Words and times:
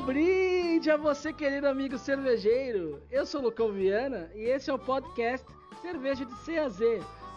Um 0.00 0.02
brinde 0.02 0.90
a 0.90 0.96
você, 0.96 1.30
querido 1.30 1.68
amigo 1.68 1.98
cervejeiro. 1.98 3.02
Eu 3.10 3.26
sou 3.26 3.38
o 3.38 3.44
Lucão 3.44 3.70
Viana 3.70 4.30
e 4.34 4.44
esse 4.44 4.70
é 4.70 4.72
o 4.72 4.78
podcast 4.78 5.46
Cerveja 5.82 6.24
de 6.24 6.34
CAZ, 6.36 6.80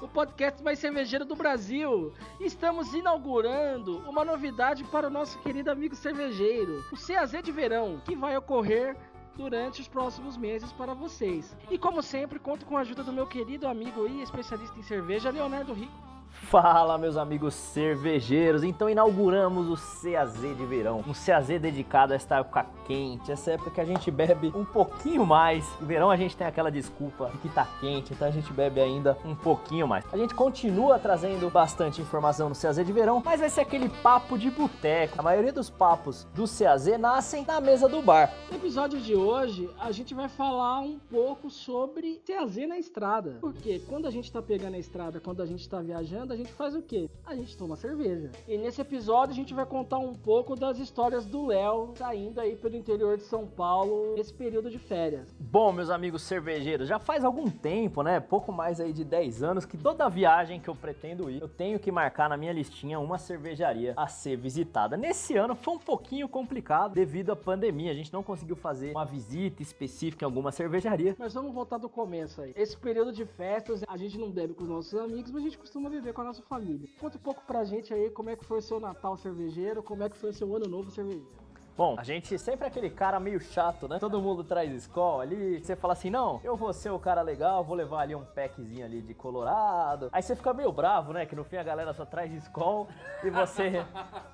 o 0.02 0.08
podcast 0.08 0.64
mais 0.64 0.80
cervejeiro 0.80 1.26
do 1.26 1.36
Brasil. 1.36 2.14
Estamos 2.40 2.94
inaugurando 2.94 3.98
uma 4.10 4.24
novidade 4.24 4.86
para 4.86 5.08
o 5.08 5.10
nosso 5.10 5.38
querido 5.40 5.72
amigo 5.72 5.94
cervejeiro, 5.94 6.82
o 6.90 6.96
CAZ 6.96 7.44
de 7.44 7.52
verão, 7.52 8.02
que 8.06 8.16
vai 8.16 8.38
ocorrer 8.38 8.96
durante 9.36 9.82
os 9.82 9.88
próximos 9.90 10.38
meses 10.38 10.72
para 10.72 10.94
vocês. 10.94 11.54
E 11.70 11.78
como 11.78 12.02
sempre, 12.02 12.40
conto 12.40 12.66
com 12.66 12.78
a 12.78 12.82
ajuda 12.82 13.04
do 13.04 13.12
meu 13.12 13.28
querido 13.28 13.68
amigo 13.68 14.08
e 14.08 14.22
especialista 14.22 14.80
em 14.80 14.84
cerveja, 14.84 15.32
Leonardo 15.32 15.74
Rico. 15.74 16.03
Fala, 16.50 16.98
meus 16.98 17.18
amigos 17.18 17.54
cervejeiros! 17.56 18.64
Então 18.64 18.90
inauguramos 18.90 19.70
o 19.70 20.02
CAZ 20.02 20.42
de 20.42 20.66
verão, 20.66 21.04
um 21.08 21.14
CAZ 21.14 21.48
dedicado 21.60 22.14
a 22.14 22.16
esta 22.16 22.40
época 22.40 22.68
quente, 22.86 23.32
essa 23.32 23.52
época 23.52 23.72
que 23.72 23.82
a 23.82 23.86
gente 23.86 24.12
bebe 24.12 24.52
um 24.54 24.66
pouquinho 24.66 25.26
mais. 25.26 25.66
No 25.80 25.88
verão 25.88 26.12
a 26.12 26.18
gente 26.18 26.38
tem 26.38 26.46
aquela 26.46 26.70
desculpa 26.70 27.30
de 27.32 27.38
que 27.40 27.50
tá 27.50 27.68
quente, 27.80 28.14
então 28.14 28.28
a 28.28 28.32
gente 28.32 28.52
bebe 28.54 28.82
ainda 28.82 29.18
um 29.26 29.34
pouquinho 29.34 29.88
mais. 29.88 30.06
A 30.14 30.18
gente 30.18 30.36
continua 30.36 31.00
trazendo 31.00 31.50
bastante 31.50 32.02
informação 32.02 32.50
no 32.50 32.56
CAZ 32.56 32.86
de 32.86 32.92
verão, 32.92 33.22
mas 33.24 33.40
vai 33.40 33.50
ser 33.50 33.62
aquele 33.62 33.90
papo 33.90 34.38
de 34.38 34.52
boteco. 34.52 35.20
A 35.20 35.24
maioria 35.24 35.54
dos 35.54 35.70
papos 35.70 36.26
do 36.36 36.44
CAZ 36.44 37.00
nascem 37.00 37.46
na 37.46 37.60
mesa 37.60 37.88
do 37.88 38.02
bar. 38.02 38.32
No 38.52 38.58
episódio 38.58 39.00
de 39.00 39.16
hoje, 39.16 39.70
a 39.80 39.92
gente 39.92 40.14
vai 40.14 40.28
falar 40.28 40.82
um 40.82 41.00
pouco 41.00 41.50
sobre 41.50 42.22
CAZ 42.28 42.68
na 42.68 42.78
estrada. 42.78 43.38
Porque 43.42 43.80
quando 43.88 44.06
a 44.06 44.12
gente 44.12 44.32
tá 44.32 44.42
pegando 44.42 44.76
a 44.76 44.80
estrada, 44.80 45.20
quando 45.20 45.42
a 45.42 45.46
gente 45.46 45.68
tá 45.68 45.80
viajando, 45.80 46.33
a 46.34 46.36
gente 46.36 46.52
faz 46.52 46.76
o 46.76 46.82
quê? 46.82 47.10
A 47.26 47.36
gente 47.36 47.56
toma 47.56 47.76
cerveja. 47.76 48.32
E 48.48 48.58
nesse 48.58 48.82
episódio 48.82 49.34
a 49.34 49.36
gente 49.36 49.54
vai 49.54 49.66
contar 49.66 50.00
um 50.00 50.16
pouco 50.16 50.56
das 50.56 50.80
histórias 50.80 51.26
do 51.26 51.46
Léo 51.46 51.94
saindo 51.96 52.42
aí 52.42 52.56
pelo 52.56 52.76
interior 52.76 53.18
de 53.18 53.24
São 53.24 53.46
Paulo 53.46 54.16
nesse 54.16 54.34
período 54.34 54.70
de 54.70 54.80
férias. 54.80 55.34
Bom, 55.40 55.72
meus 55.72 55.90
amigos 55.92 56.24
cervejeiros, 56.24 56.88
já 56.88 56.98
faz 56.98 57.24
algum 57.24 57.50
tempo, 57.50 58.02
né? 58.02 58.20
Pouco 58.20 58.52
mais 58.52 58.80
aí 58.80 58.92
de 58.92 59.04
10 59.04 59.44
anos 59.44 59.66
que 59.66 59.78
toda 59.78 60.10
viagem 60.10 60.60
que 60.60 60.70
eu 60.70 60.76
pretendo 60.76 61.30
ir, 61.30 61.40
eu 61.40 61.48
tenho 61.48 61.80
que 61.80 61.92
marcar 61.92 62.28
na 62.28 62.36
minha 62.36 62.52
listinha 62.52 63.00
uma 63.00 63.20
cervejaria 63.20 63.94
a 63.96 64.08
ser 64.08 64.36
visitada. 64.36 64.98
Nesse 64.98 65.38
ano 65.38 65.56
foi 65.56 65.76
um 65.76 65.80
pouquinho 65.80 66.28
complicado 66.28 66.94
devido 66.94 67.32
à 67.32 67.36
pandemia. 67.36 67.92
A 67.92 67.96
gente 67.96 68.12
não 68.12 68.24
conseguiu 68.24 68.56
fazer 68.56 68.92
uma 68.92 69.06
visita 69.06 69.62
específica 69.62 70.26
em 70.26 70.28
alguma 70.28 70.52
cervejaria. 70.52 71.16
Mas 71.20 71.34
vamos 71.34 71.54
voltar 71.54 71.78
do 71.78 71.88
começo 71.88 72.42
aí. 72.42 72.54
Esse 72.56 72.76
período 72.76 73.14
de 73.14 73.26
festas, 73.26 73.84
a 73.88 73.98
gente 73.98 74.18
não 74.18 74.32
bebe 74.32 74.54
com 74.56 74.64
os 74.64 74.70
nossos 74.70 75.00
amigos, 75.00 75.32
mas 75.32 75.42
a 75.42 75.46
gente 75.46 75.58
costuma 75.58 75.90
beber 75.90 76.13
com 76.14 76.22
a 76.22 76.26
nossa 76.26 76.42
família. 76.44 76.88
Conta 77.00 77.18
um 77.18 77.22
pouco 77.22 77.44
pra 77.46 77.64
gente 77.64 77.94
aí 77.94 78.10
como 78.10 78.30
é 78.30 78.36
que 78.36 78.46
foi 78.46 78.60
o 78.60 78.62
seu 78.62 78.80
Natal 78.80 79.18
cervejeiro, 79.18 79.84
como 79.84 80.04
é 80.04 80.10
que 80.10 80.16
foi 80.16 80.30
o 80.30 80.34
seu 80.34 80.56
Ano 80.56 80.68
Novo 80.68 80.92
cervejeiro. 80.92 81.44
Bom, 81.76 81.96
a 81.98 82.04
gente 82.04 82.38
sempre 82.38 82.66
é 82.66 82.68
aquele 82.68 82.90
cara 82.92 83.20
meio 83.20 83.40
chato, 83.40 83.88
né? 83.88 83.98
Todo 83.98 84.22
mundo 84.22 84.44
traz 84.44 84.72
escola 84.72 85.24
ali, 85.24 85.60
você 85.60 85.76
fala 85.76 85.94
assim, 85.94 86.12
não, 86.12 86.40
eu 86.44 86.56
vou 86.56 86.72
ser 86.72 86.92
o 86.92 87.00
cara 87.00 87.24
legal, 87.24 87.64
vou 87.64 87.76
levar 87.76 88.02
ali 88.02 88.14
um 88.14 88.24
packzinho 88.24 88.86
ali 88.86 89.02
de 89.02 89.16
colorado. 89.16 90.08
Aí 90.12 90.22
você 90.22 90.36
fica 90.36 90.54
meio 90.54 90.72
bravo, 90.72 91.14
né? 91.14 91.26
Que 91.26 91.36
no 91.36 91.44
fim 91.44 91.58
a 91.58 91.64
galera 91.64 91.92
só 91.92 92.06
traz 92.06 92.32
escola 92.32 92.88
e 93.24 93.30
você 93.32 93.84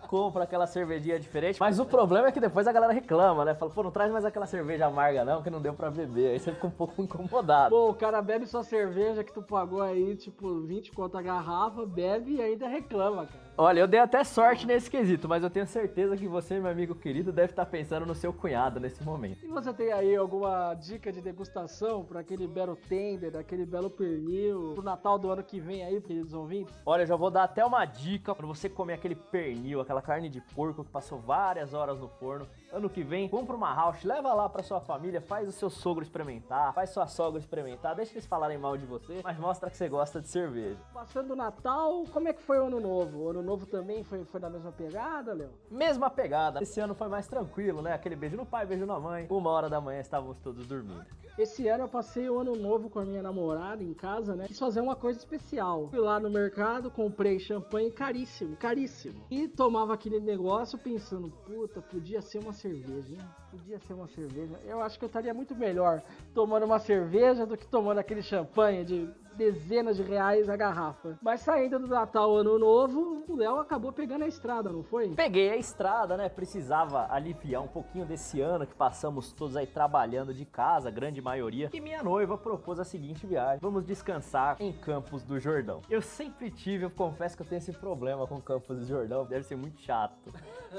compra 0.09 0.43
aquela 0.43 0.65
cervejinha 0.65 1.19
diferente. 1.19 1.59
Mas 1.59 1.79
o 1.79 1.85
problema 1.85 2.29
é 2.29 2.31
que 2.31 2.39
depois 2.39 2.67
a 2.67 2.71
galera 2.71 2.91
reclama, 2.91 3.45
né? 3.45 3.53
Fala, 3.53 3.69
pô, 3.69 3.83
não 3.83 3.91
traz 3.91 4.11
mais 4.11 4.25
aquela 4.25 4.47
cerveja 4.47 4.87
amarga 4.87 5.23
não, 5.23 5.43
que 5.43 5.51
não 5.51 5.61
deu 5.61 5.71
pra 5.71 5.91
beber. 5.91 6.31
Aí 6.31 6.39
você 6.39 6.51
fica 6.51 6.65
um 6.65 6.71
pouco 6.71 6.99
incomodado. 6.99 7.69
Pô, 7.69 7.91
o 7.91 7.93
cara 7.93 8.19
bebe 8.19 8.47
sua 8.47 8.63
cerveja 8.63 9.23
que 9.23 9.31
tu 9.31 9.43
pagou 9.43 9.83
aí, 9.83 10.15
tipo, 10.15 10.61
20 10.61 10.91
conto 10.93 11.15
a 11.15 11.21
garrafa, 11.21 11.85
bebe 11.85 12.37
e 12.37 12.41
ainda 12.41 12.67
reclama, 12.67 13.27
cara. 13.27 13.49
Olha, 13.61 13.81
eu 13.81 13.87
dei 13.89 13.99
até 13.99 14.23
sorte 14.23 14.65
nesse 14.65 14.89
quesito, 14.89 15.27
mas 15.27 15.43
eu 15.43 15.49
tenho 15.49 15.67
certeza 15.67 16.15
que 16.15 16.25
você, 16.29 16.57
meu 16.61 16.71
amigo 16.71 16.95
querido, 16.95 17.29
deve 17.29 17.51
estar 17.51 17.65
pensando 17.65 18.05
no 18.05 18.15
seu 18.15 18.31
cunhado 18.31 18.79
nesse 18.79 19.03
momento. 19.03 19.45
E 19.45 19.49
você 19.49 19.73
tem 19.73 19.91
aí 19.91 20.15
alguma 20.15 20.73
dica 20.75 21.11
de 21.11 21.19
degustação 21.19 22.05
para 22.05 22.21
aquele 22.21 22.47
belo 22.47 22.77
tender, 22.87 23.35
aquele 23.35 23.65
belo 23.65 23.89
pernil, 23.89 24.71
pro 24.75 24.81
Natal 24.81 25.19
do 25.19 25.29
ano 25.29 25.43
que 25.43 25.59
vem 25.59 25.83
aí, 25.83 25.99
queridos 25.99 26.33
ouvintes? 26.33 26.73
Olha, 26.85 27.01
eu 27.01 27.07
já 27.07 27.17
vou 27.17 27.29
dar 27.29 27.43
até 27.43 27.65
uma 27.65 27.83
dica 27.83 28.33
para 28.33 28.47
você 28.47 28.69
comer 28.69 28.93
aquele 28.93 29.15
pernil, 29.15 29.81
aquela 29.81 29.98
carne 30.01 30.29
de 30.29 30.41
porco 30.41 30.83
que 30.83 30.91
passou 30.91 31.19
várias 31.19 31.73
horas 31.73 31.99
no 31.99 32.07
forno. 32.07 32.47
Ano 32.71 32.87
que 32.87 33.01
vem, 33.01 33.27
compra 33.27 33.55
uma 33.55 33.73
house, 33.73 34.03
leva 34.03 34.31
lá 34.31 34.47
pra 34.47 34.61
sua 34.61 34.79
família, 34.79 35.19
faz 35.19 35.49
o 35.49 35.51
seu 35.51 35.71
sogro 35.71 36.03
experimentar, 36.03 36.71
faz 36.71 36.91
sua 36.91 37.07
sogra 37.07 37.39
experimentar, 37.39 37.95
deixa 37.95 38.13
eles 38.13 38.27
falarem 38.27 38.59
mal 38.59 38.77
de 38.77 38.85
você, 38.85 39.21
mas 39.23 39.39
mostra 39.39 39.71
que 39.71 39.77
você 39.77 39.89
gosta 39.89 40.21
de 40.21 40.27
cerveja. 40.27 40.77
Passando 40.93 41.31
o 41.31 41.35
Natal, 41.35 42.03
como 42.13 42.27
é 42.27 42.33
que 42.33 42.43
foi 42.43 42.59
o 42.59 42.65
Ano 42.65 42.79
Novo? 42.79 43.23
O 43.23 43.29
Ano 43.31 43.41
Novo 43.41 43.65
também 43.65 44.03
foi, 44.03 44.23
foi 44.23 44.39
na 44.39 44.51
mesma 44.51 44.71
pegada, 44.71 45.33
Léo? 45.33 45.49
Mesma 45.71 46.11
pegada. 46.11 46.61
Esse 46.61 46.79
ano 46.79 46.93
foi 46.93 47.07
mais 47.07 47.27
tranquilo, 47.27 47.81
né? 47.81 47.93
Aquele 47.93 48.15
beijo 48.15 48.37
no 48.37 48.45
pai, 48.45 48.67
beijo 48.67 48.85
na 48.85 48.99
mãe. 48.99 49.25
Uma 49.31 49.49
hora 49.49 49.67
da 49.67 49.81
manhã 49.81 49.99
estávamos 49.99 50.39
todos 50.39 50.67
dormindo. 50.67 51.05
Esse 51.39 51.67
ano 51.69 51.85
eu 51.85 51.87
passei 51.87 52.29
o 52.29 52.37
ano 52.37 52.55
novo 52.55 52.89
com 52.89 52.99
a 52.99 53.05
minha 53.05 53.23
namorada 53.23 53.81
em 53.81 53.93
casa, 53.93 54.35
né? 54.35 54.45
Quis 54.45 54.59
fazer 54.59 54.81
uma 54.81 54.95
coisa 54.95 55.17
especial. 55.17 55.87
Fui 55.89 55.99
lá 55.99 56.19
no 56.19 56.29
mercado, 56.29 56.91
comprei 56.91 57.39
champanhe 57.39 57.89
caríssimo, 57.89 58.57
caríssimo. 58.57 59.23
E 59.31 59.47
tomava 59.47 59.93
aquele 59.93 60.19
negócio 60.19 60.77
pensando, 60.77 61.29
puta, 61.29 61.81
podia 61.81 62.21
ser 62.21 62.39
uma 62.39 62.51
cerveja, 62.59 63.15
hein? 63.15 63.21
Podia 63.51 63.79
ser 63.79 63.93
uma 63.93 64.07
cerveja. 64.07 64.59
Eu 64.65 64.81
acho 64.81 64.97
que 64.99 65.05
eu 65.05 65.07
estaria 65.07 65.33
muito 65.33 65.55
melhor 65.55 66.03
tomando 66.33 66.65
uma 66.65 66.79
cerveja 66.79 67.45
do 67.45 67.57
que 67.57 67.65
tomando 67.67 67.97
aquele 67.97 68.21
champanhe 68.21 68.83
de 68.85 69.09
dezenas 69.39 69.95
de 69.95 70.03
reais 70.03 70.49
a 70.49 70.57
garrafa. 70.57 71.17
Mas 71.21 71.39
saindo 71.39 71.79
do 71.79 71.87
Natal 71.87 72.35
Ano 72.35 72.59
Novo, 72.59 73.23
o 73.25 73.37
Léo 73.37 73.57
acabou 73.57 73.93
pegando 73.93 74.25
a 74.25 74.27
estrada, 74.27 74.69
não 74.69 74.83
foi? 74.83 75.09
Peguei 75.15 75.49
a 75.49 75.55
estrada, 75.55 76.17
né? 76.17 76.27
Precisava 76.27 77.07
aliviar 77.09 77.63
um 77.63 77.67
pouquinho 77.67 78.05
desse 78.05 78.41
ano 78.41 78.67
que 78.67 78.75
passamos 78.75 79.31
todos 79.31 79.55
aí 79.55 79.65
trabalhando 79.65 80.33
de 80.33 80.43
casa, 80.43 80.91
grande 80.91 81.21
maioria. 81.21 81.69
E 81.73 81.79
minha 81.79 82.03
noiva 82.03 82.37
propôs 82.37 82.79
a 82.79 82.83
seguinte 82.83 83.25
viagem: 83.25 83.59
vamos 83.61 83.85
descansar 83.85 84.57
em 84.59 84.73
Campos 84.73 85.23
do 85.23 85.39
Jordão. 85.39 85.81
Eu 85.89 86.01
sempre 86.01 86.51
tive, 86.51 86.83
eu 86.83 86.91
confesso 86.91 87.37
que 87.37 87.41
eu 87.41 87.47
tenho 87.47 87.59
esse 87.59 87.71
problema 87.71 88.27
com 88.27 88.41
Campos 88.41 88.77
do 88.77 88.85
Jordão, 88.85 89.25
deve 89.25 89.45
ser 89.45 89.55
muito 89.55 89.79
chato. 89.79 90.33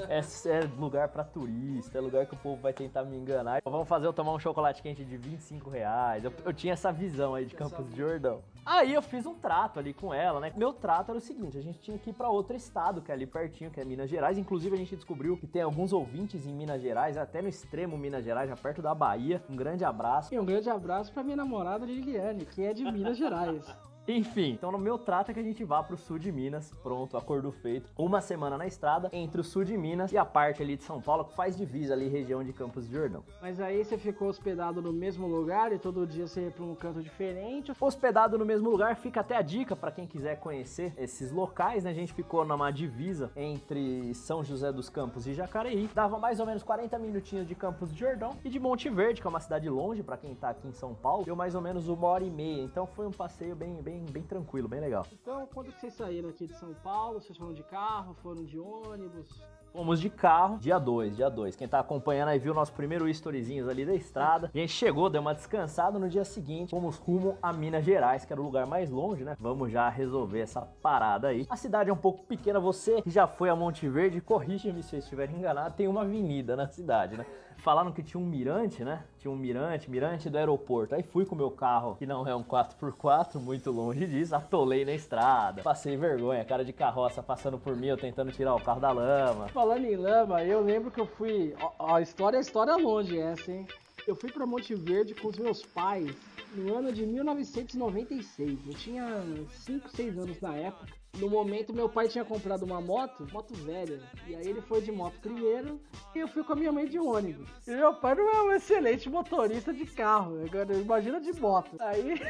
É, 0.07 0.19
é 0.19 0.59
lugar 0.77 1.07
para 1.07 1.23
turista, 1.23 1.97
é 1.97 2.01
lugar 2.01 2.27
que 2.27 2.35
o 2.35 2.37
povo 2.37 2.61
vai 2.61 2.73
tentar 2.73 3.03
me 3.03 3.17
enganar. 3.17 3.61
Vamos 3.65 3.87
fazer 3.87 4.05
eu 4.05 4.13
tomar 4.13 4.33
um 4.33 4.39
chocolate 4.39 4.83
quente 4.83 5.03
de 5.03 5.17
25 5.17 5.69
reais. 5.69 6.23
Eu, 6.23 6.31
eu 6.45 6.53
tinha 6.53 6.73
essa 6.73 6.91
visão 6.91 7.33
aí 7.33 7.45
de 7.45 7.55
Campos 7.55 7.85
do 7.85 7.95
Jordão. 7.95 8.43
Aí 8.65 8.93
eu 8.93 9.01
fiz 9.01 9.25
um 9.25 9.33
trato 9.33 9.79
ali 9.79 9.93
com 9.93 10.13
ela, 10.13 10.39
né? 10.39 10.53
Meu 10.55 10.71
trato 10.71 11.09
era 11.09 11.17
o 11.17 11.21
seguinte: 11.21 11.57
a 11.57 11.61
gente 11.61 11.79
tinha 11.79 11.97
que 11.97 12.11
ir 12.11 12.13
para 12.13 12.29
outro 12.29 12.55
estado, 12.55 13.01
que 13.01 13.11
é 13.11 13.13
ali 13.13 13.25
pertinho, 13.25 13.71
que 13.71 13.81
é 13.81 13.85
Minas 13.85 14.09
Gerais. 14.09 14.37
Inclusive, 14.37 14.75
a 14.75 14.77
gente 14.77 14.95
descobriu 14.95 15.35
que 15.35 15.47
tem 15.47 15.61
alguns 15.61 15.91
ouvintes 15.91 16.45
em 16.45 16.53
Minas 16.53 16.81
Gerais, 16.81 17.17
até 17.17 17.41
no 17.41 17.49
extremo 17.49 17.97
Minas 17.97 18.23
Gerais, 18.23 18.49
já 18.49 18.55
perto 18.55 18.81
da 18.81 18.93
Bahia. 18.93 19.43
Um 19.49 19.55
grande 19.55 19.83
abraço. 19.83 20.33
E 20.33 20.39
um 20.39 20.45
grande 20.45 20.69
abraço 20.69 21.11
para 21.11 21.23
minha 21.23 21.37
namorada 21.37 21.85
Liliane, 21.85 22.45
que 22.45 22.63
é 22.63 22.73
de 22.73 22.83
Minas 22.83 23.17
Gerais. 23.17 23.65
Enfim, 24.13 24.51
então 24.51 24.73
no 24.73 24.77
meu 24.77 24.97
trato 24.97 25.31
é 25.31 25.33
que 25.33 25.39
a 25.39 25.43
gente 25.43 25.63
vá 25.63 25.81
pro 25.81 25.95
sul 25.95 26.19
de 26.19 26.33
Minas, 26.33 26.69
pronto, 26.83 27.15
acordo 27.15 27.49
feito. 27.49 27.89
Uma 27.97 28.19
semana 28.19 28.57
na 28.57 28.67
estrada 28.67 29.09
entre 29.13 29.39
o 29.39 29.43
sul 29.43 29.63
de 29.63 29.77
Minas 29.77 30.11
e 30.11 30.17
a 30.17 30.25
parte 30.25 30.61
ali 30.61 30.75
de 30.75 30.83
São 30.83 30.99
Paulo 30.99 31.23
que 31.23 31.33
faz 31.33 31.55
divisa 31.55 31.93
ali, 31.93 32.09
região 32.09 32.43
de 32.43 32.51
Campos 32.51 32.85
de 32.85 32.93
Jordão. 32.93 33.23
Mas 33.41 33.61
aí 33.61 33.85
você 33.85 33.97
ficou 33.97 34.27
hospedado 34.27 34.81
no 34.81 34.91
mesmo 34.91 35.27
lugar 35.27 35.71
e 35.71 35.79
todo 35.79 36.05
dia 36.05 36.27
você 36.27 36.41
ia 36.41 36.51
pra 36.51 36.65
um 36.65 36.75
canto 36.75 37.01
diferente? 37.01 37.71
Hospedado 37.79 38.37
no 38.37 38.45
mesmo 38.45 38.69
lugar, 38.69 38.97
fica 38.97 39.21
até 39.21 39.37
a 39.37 39.41
dica 39.41 39.77
para 39.77 39.93
quem 39.93 40.05
quiser 40.05 40.41
conhecer 40.41 40.93
esses 40.97 41.31
locais, 41.31 41.85
né? 41.85 41.91
A 41.91 41.93
gente 41.93 42.11
ficou 42.11 42.43
numa 42.43 42.69
divisa 42.69 43.31
entre 43.33 44.13
São 44.13 44.43
José 44.43 44.73
dos 44.73 44.89
Campos 44.89 45.25
e 45.25 45.33
Jacareí. 45.33 45.89
Dava 45.95 46.19
mais 46.19 46.41
ou 46.41 46.45
menos 46.45 46.63
40 46.63 46.99
minutinhos 46.99 47.47
de 47.47 47.55
Campos 47.55 47.93
de 47.93 47.99
Jordão 48.01 48.35
e 48.43 48.49
de 48.49 48.59
Monte 48.59 48.89
Verde, 48.89 49.21
que 49.21 49.27
é 49.27 49.29
uma 49.29 49.39
cidade 49.39 49.69
longe 49.69 50.03
para 50.03 50.17
quem 50.17 50.35
tá 50.35 50.49
aqui 50.49 50.67
em 50.67 50.73
São 50.73 50.93
Paulo, 50.93 51.23
deu 51.23 51.35
mais 51.35 51.55
ou 51.55 51.61
menos 51.61 51.87
uma 51.87 52.07
hora 52.07 52.25
e 52.25 52.29
meia. 52.29 52.61
Então 52.61 52.85
foi 52.85 53.07
um 53.07 53.11
passeio 53.11 53.55
bem, 53.55 53.81
bem 53.81 54.00
bem, 54.01 54.05
bem 54.11 54.23
tranquilo, 54.23 54.67
bem 54.67 54.79
legal. 54.79 55.05
Então, 55.11 55.47
quando 55.53 55.71
vocês 55.71 55.93
saíram 55.93 56.29
aqui 56.29 56.47
de 56.47 56.53
São 56.55 56.73
Paulo? 56.73 57.21
Vocês 57.21 57.37
foram 57.37 57.53
de 57.53 57.63
carro, 57.63 58.15
foram 58.21 58.43
de 58.43 58.57
ônibus? 58.59 59.27
Fomos 59.71 60.01
de 60.01 60.09
carro, 60.09 60.57
dia 60.59 60.77
2, 60.77 61.15
dia 61.15 61.29
2. 61.29 61.55
Quem 61.55 61.65
tá 61.65 61.79
acompanhando 61.79 62.27
aí 62.27 62.39
viu 62.39 62.53
nosso 62.53 62.73
primeiro 62.73 63.07
storyzinhos 63.07 63.69
ali 63.69 63.85
da 63.85 63.95
estrada. 63.95 64.51
A 64.53 64.57
gente 64.57 64.73
chegou, 64.73 65.09
deu 65.09 65.21
uma 65.21 65.33
descansada 65.33 65.97
no 65.97 66.09
dia 66.09 66.25
seguinte. 66.25 66.71
Fomos 66.71 66.97
rumo 66.97 67.37
a 67.41 67.53
Minas 67.53 67.85
Gerais, 67.85 68.25
que 68.25 68.33
era 68.33 68.41
o 68.41 68.43
lugar 68.43 68.67
mais 68.67 68.89
longe, 68.89 69.23
né? 69.23 69.37
Vamos 69.39 69.71
já 69.71 69.87
resolver 69.87 70.41
essa 70.41 70.61
parada 70.61 71.29
aí. 71.29 71.47
A 71.49 71.55
cidade 71.55 71.89
é 71.89 71.93
um 71.93 71.97
pouco 71.97 72.25
pequena, 72.25 72.59
você 72.59 73.01
que 73.01 73.09
já 73.09 73.27
foi 73.27 73.49
a 73.49 73.55
Monte 73.55 73.87
Verde, 73.87 74.19
corrija-me 74.19 74.83
se 74.83 74.97
eu 74.97 74.99
estiver 74.99 75.29
enganado, 75.31 75.73
tem 75.75 75.87
uma 75.87 76.01
avenida 76.01 76.53
na 76.57 76.67
cidade, 76.67 77.15
né? 77.15 77.25
Falaram 77.61 77.91
que 77.91 78.01
tinha 78.01 78.19
um 78.19 78.25
mirante, 78.25 78.83
né? 78.83 79.03
Tinha 79.19 79.31
um 79.31 79.35
mirante, 79.35 79.89
mirante 79.89 80.31
do 80.31 80.37
aeroporto. 80.37 80.95
Aí 80.95 81.03
fui 81.03 81.25
com 81.25 81.35
o 81.35 81.37
meu 81.37 81.51
carro, 81.51 81.95
que 81.95 82.07
não 82.07 82.27
é 82.27 82.35
um 82.35 82.43
4x4, 82.43 83.35
muito 83.39 83.69
longe 83.69 84.07
disso, 84.07 84.35
atolei 84.35 84.83
na 84.83 84.93
estrada. 84.93 85.61
Passei 85.61 85.95
vergonha, 85.95 86.43
cara 86.43 86.65
de 86.65 86.73
carroça 86.73 87.21
passando 87.21 87.59
por 87.59 87.75
mim, 87.75 87.85
eu 87.85 87.97
tentando 87.97 88.31
tirar 88.31 88.55
o 88.55 88.61
carro 88.61 88.79
da 88.79 88.91
lama. 88.91 89.47
Falando 89.49 89.85
em 89.85 89.95
lama, 89.95 90.43
eu 90.43 90.59
lembro 90.59 90.89
que 90.89 90.99
eu 90.99 91.05
fui. 91.05 91.55
A 91.79 92.01
história 92.01 92.37
é 92.37 92.39
história 92.39 92.75
longe 92.75 93.19
essa, 93.19 93.51
hein? 93.51 93.67
Eu 94.07 94.15
fui 94.15 94.31
pra 94.31 94.47
Monte 94.47 94.73
Verde 94.73 95.13
com 95.13 95.27
os 95.27 95.37
meus 95.37 95.63
pais 95.63 96.15
no 96.55 96.75
ano 96.75 96.91
de 96.91 97.05
1996. 97.05 98.59
Eu 98.65 98.73
tinha 98.73 99.23
5, 99.51 99.87
6 99.87 100.17
anos 100.17 100.41
na 100.41 100.55
época. 100.55 101.00
No 101.17 101.29
momento, 101.29 101.73
meu 101.73 101.89
pai 101.89 102.07
tinha 102.07 102.23
comprado 102.23 102.63
uma 102.63 102.79
moto, 102.79 103.27
moto 103.31 103.53
velha. 103.53 103.99
E 104.27 104.35
aí 104.35 104.47
ele 104.47 104.61
foi 104.61 104.81
de 104.81 104.91
moto 104.91 105.13
primeiro 105.21 105.79
e 106.15 106.19
eu 106.19 106.27
fui 106.27 106.43
com 106.43 106.53
a 106.53 106.55
minha 106.55 106.71
mãe 106.71 106.87
de 106.87 106.97
ônibus. 106.97 107.49
E 107.67 107.71
meu 107.71 107.93
pai 107.93 108.15
não 108.15 108.29
é 108.29 108.41
um 108.43 108.51
excelente 108.53 109.09
motorista 109.09 109.73
de 109.73 109.85
carro. 109.85 110.43
Agora, 110.45 110.73
imagina 110.73 111.19
de 111.19 111.33
moto. 111.33 111.75
Aí. 111.79 112.21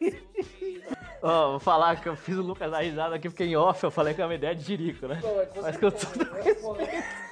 Ó, 1.22 1.50
vou 1.50 1.60
falar 1.60 2.00
que 2.00 2.08
eu 2.08 2.16
fiz 2.16 2.36
o 2.36 2.42
Lucas 2.42 2.70
dar 2.70 2.80
risada 2.80 3.16
aqui, 3.16 3.28
porque 3.28 3.44
em 3.44 3.56
off 3.56 3.84
eu 3.84 3.90
falei 3.90 4.14
que 4.14 4.22
é 4.22 4.24
uma 4.24 4.34
ideia 4.34 4.54
de 4.54 4.62
Jirico, 4.62 5.06
né? 5.06 5.20
Não, 5.22 5.40
é 5.40 5.48
Mas 5.60 5.76
certeza, 5.76 6.06
tudo 6.06 6.24
né? 6.24 7.26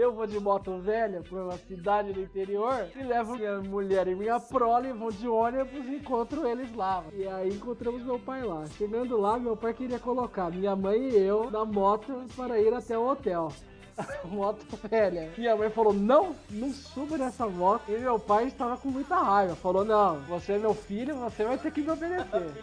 Eu 0.00 0.14
vou 0.14 0.26
de 0.26 0.40
moto 0.40 0.78
velha 0.78 1.20
pra 1.20 1.44
uma 1.44 1.58
cidade 1.58 2.14
do 2.14 2.22
interior 2.22 2.88
e 2.96 3.02
levo 3.02 3.36
minha 3.36 3.58
mulher 3.58 4.08
e 4.08 4.14
minha 4.14 4.40
prole, 4.40 4.94
vou 4.94 5.12
de 5.12 5.28
ônibus 5.28 5.86
e 5.86 5.96
encontro 5.96 6.48
eles 6.48 6.74
lá. 6.74 7.04
E 7.12 7.28
aí 7.28 7.50
encontramos 7.50 8.02
meu 8.02 8.18
pai 8.18 8.42
lá. 8.42 8.64
Chegando 8.78 9.20
lá, 9.20 9.38
meu 9.38 9.54
pai 9.54 9.74
queria 9.74 9.98
colocar 9.98 10.50
minha 10.50 10.74
mãe 10.74 11.10
e 11.10 11.18
eu 11.18 11.50
na 11.50 11.66
moto 11.66 12.24
para 12.34 12.58
ir 12.58 12.72
até 12.72 12.96
o 12.96 13.10
hotel. 13.10 13.52
moto 14.24 14.64
velha. 14.88 15.30
Minha 15.36 15.54
mãe 15.54 15.68
falou: 15.68 15.92
Não, 15.92 16.34
não 16.48 16.72
suba 16.72 17.18
nessa 17.18 17.46
moto. 17.46 17.82
E 17.86 17.98
meu 17.98 18.18
pai 18.18 18.46
estava 18.46 18.78
com 18.78 18.88
muita 18.88 19.16
raiva. 19.16 19.54
Falou: 19.54 19.84
Não, 19.84 20.18
você 20.20 20.52
é 20.52 20.58
meu 20.58 20.72
filho, 20.72 21.14
você 21.16 21.44
vai 21.44 21.58
ter 21.58 21.70
que 21.70 21.82
me 21.82 21.90
obedecer. 21.90 22.54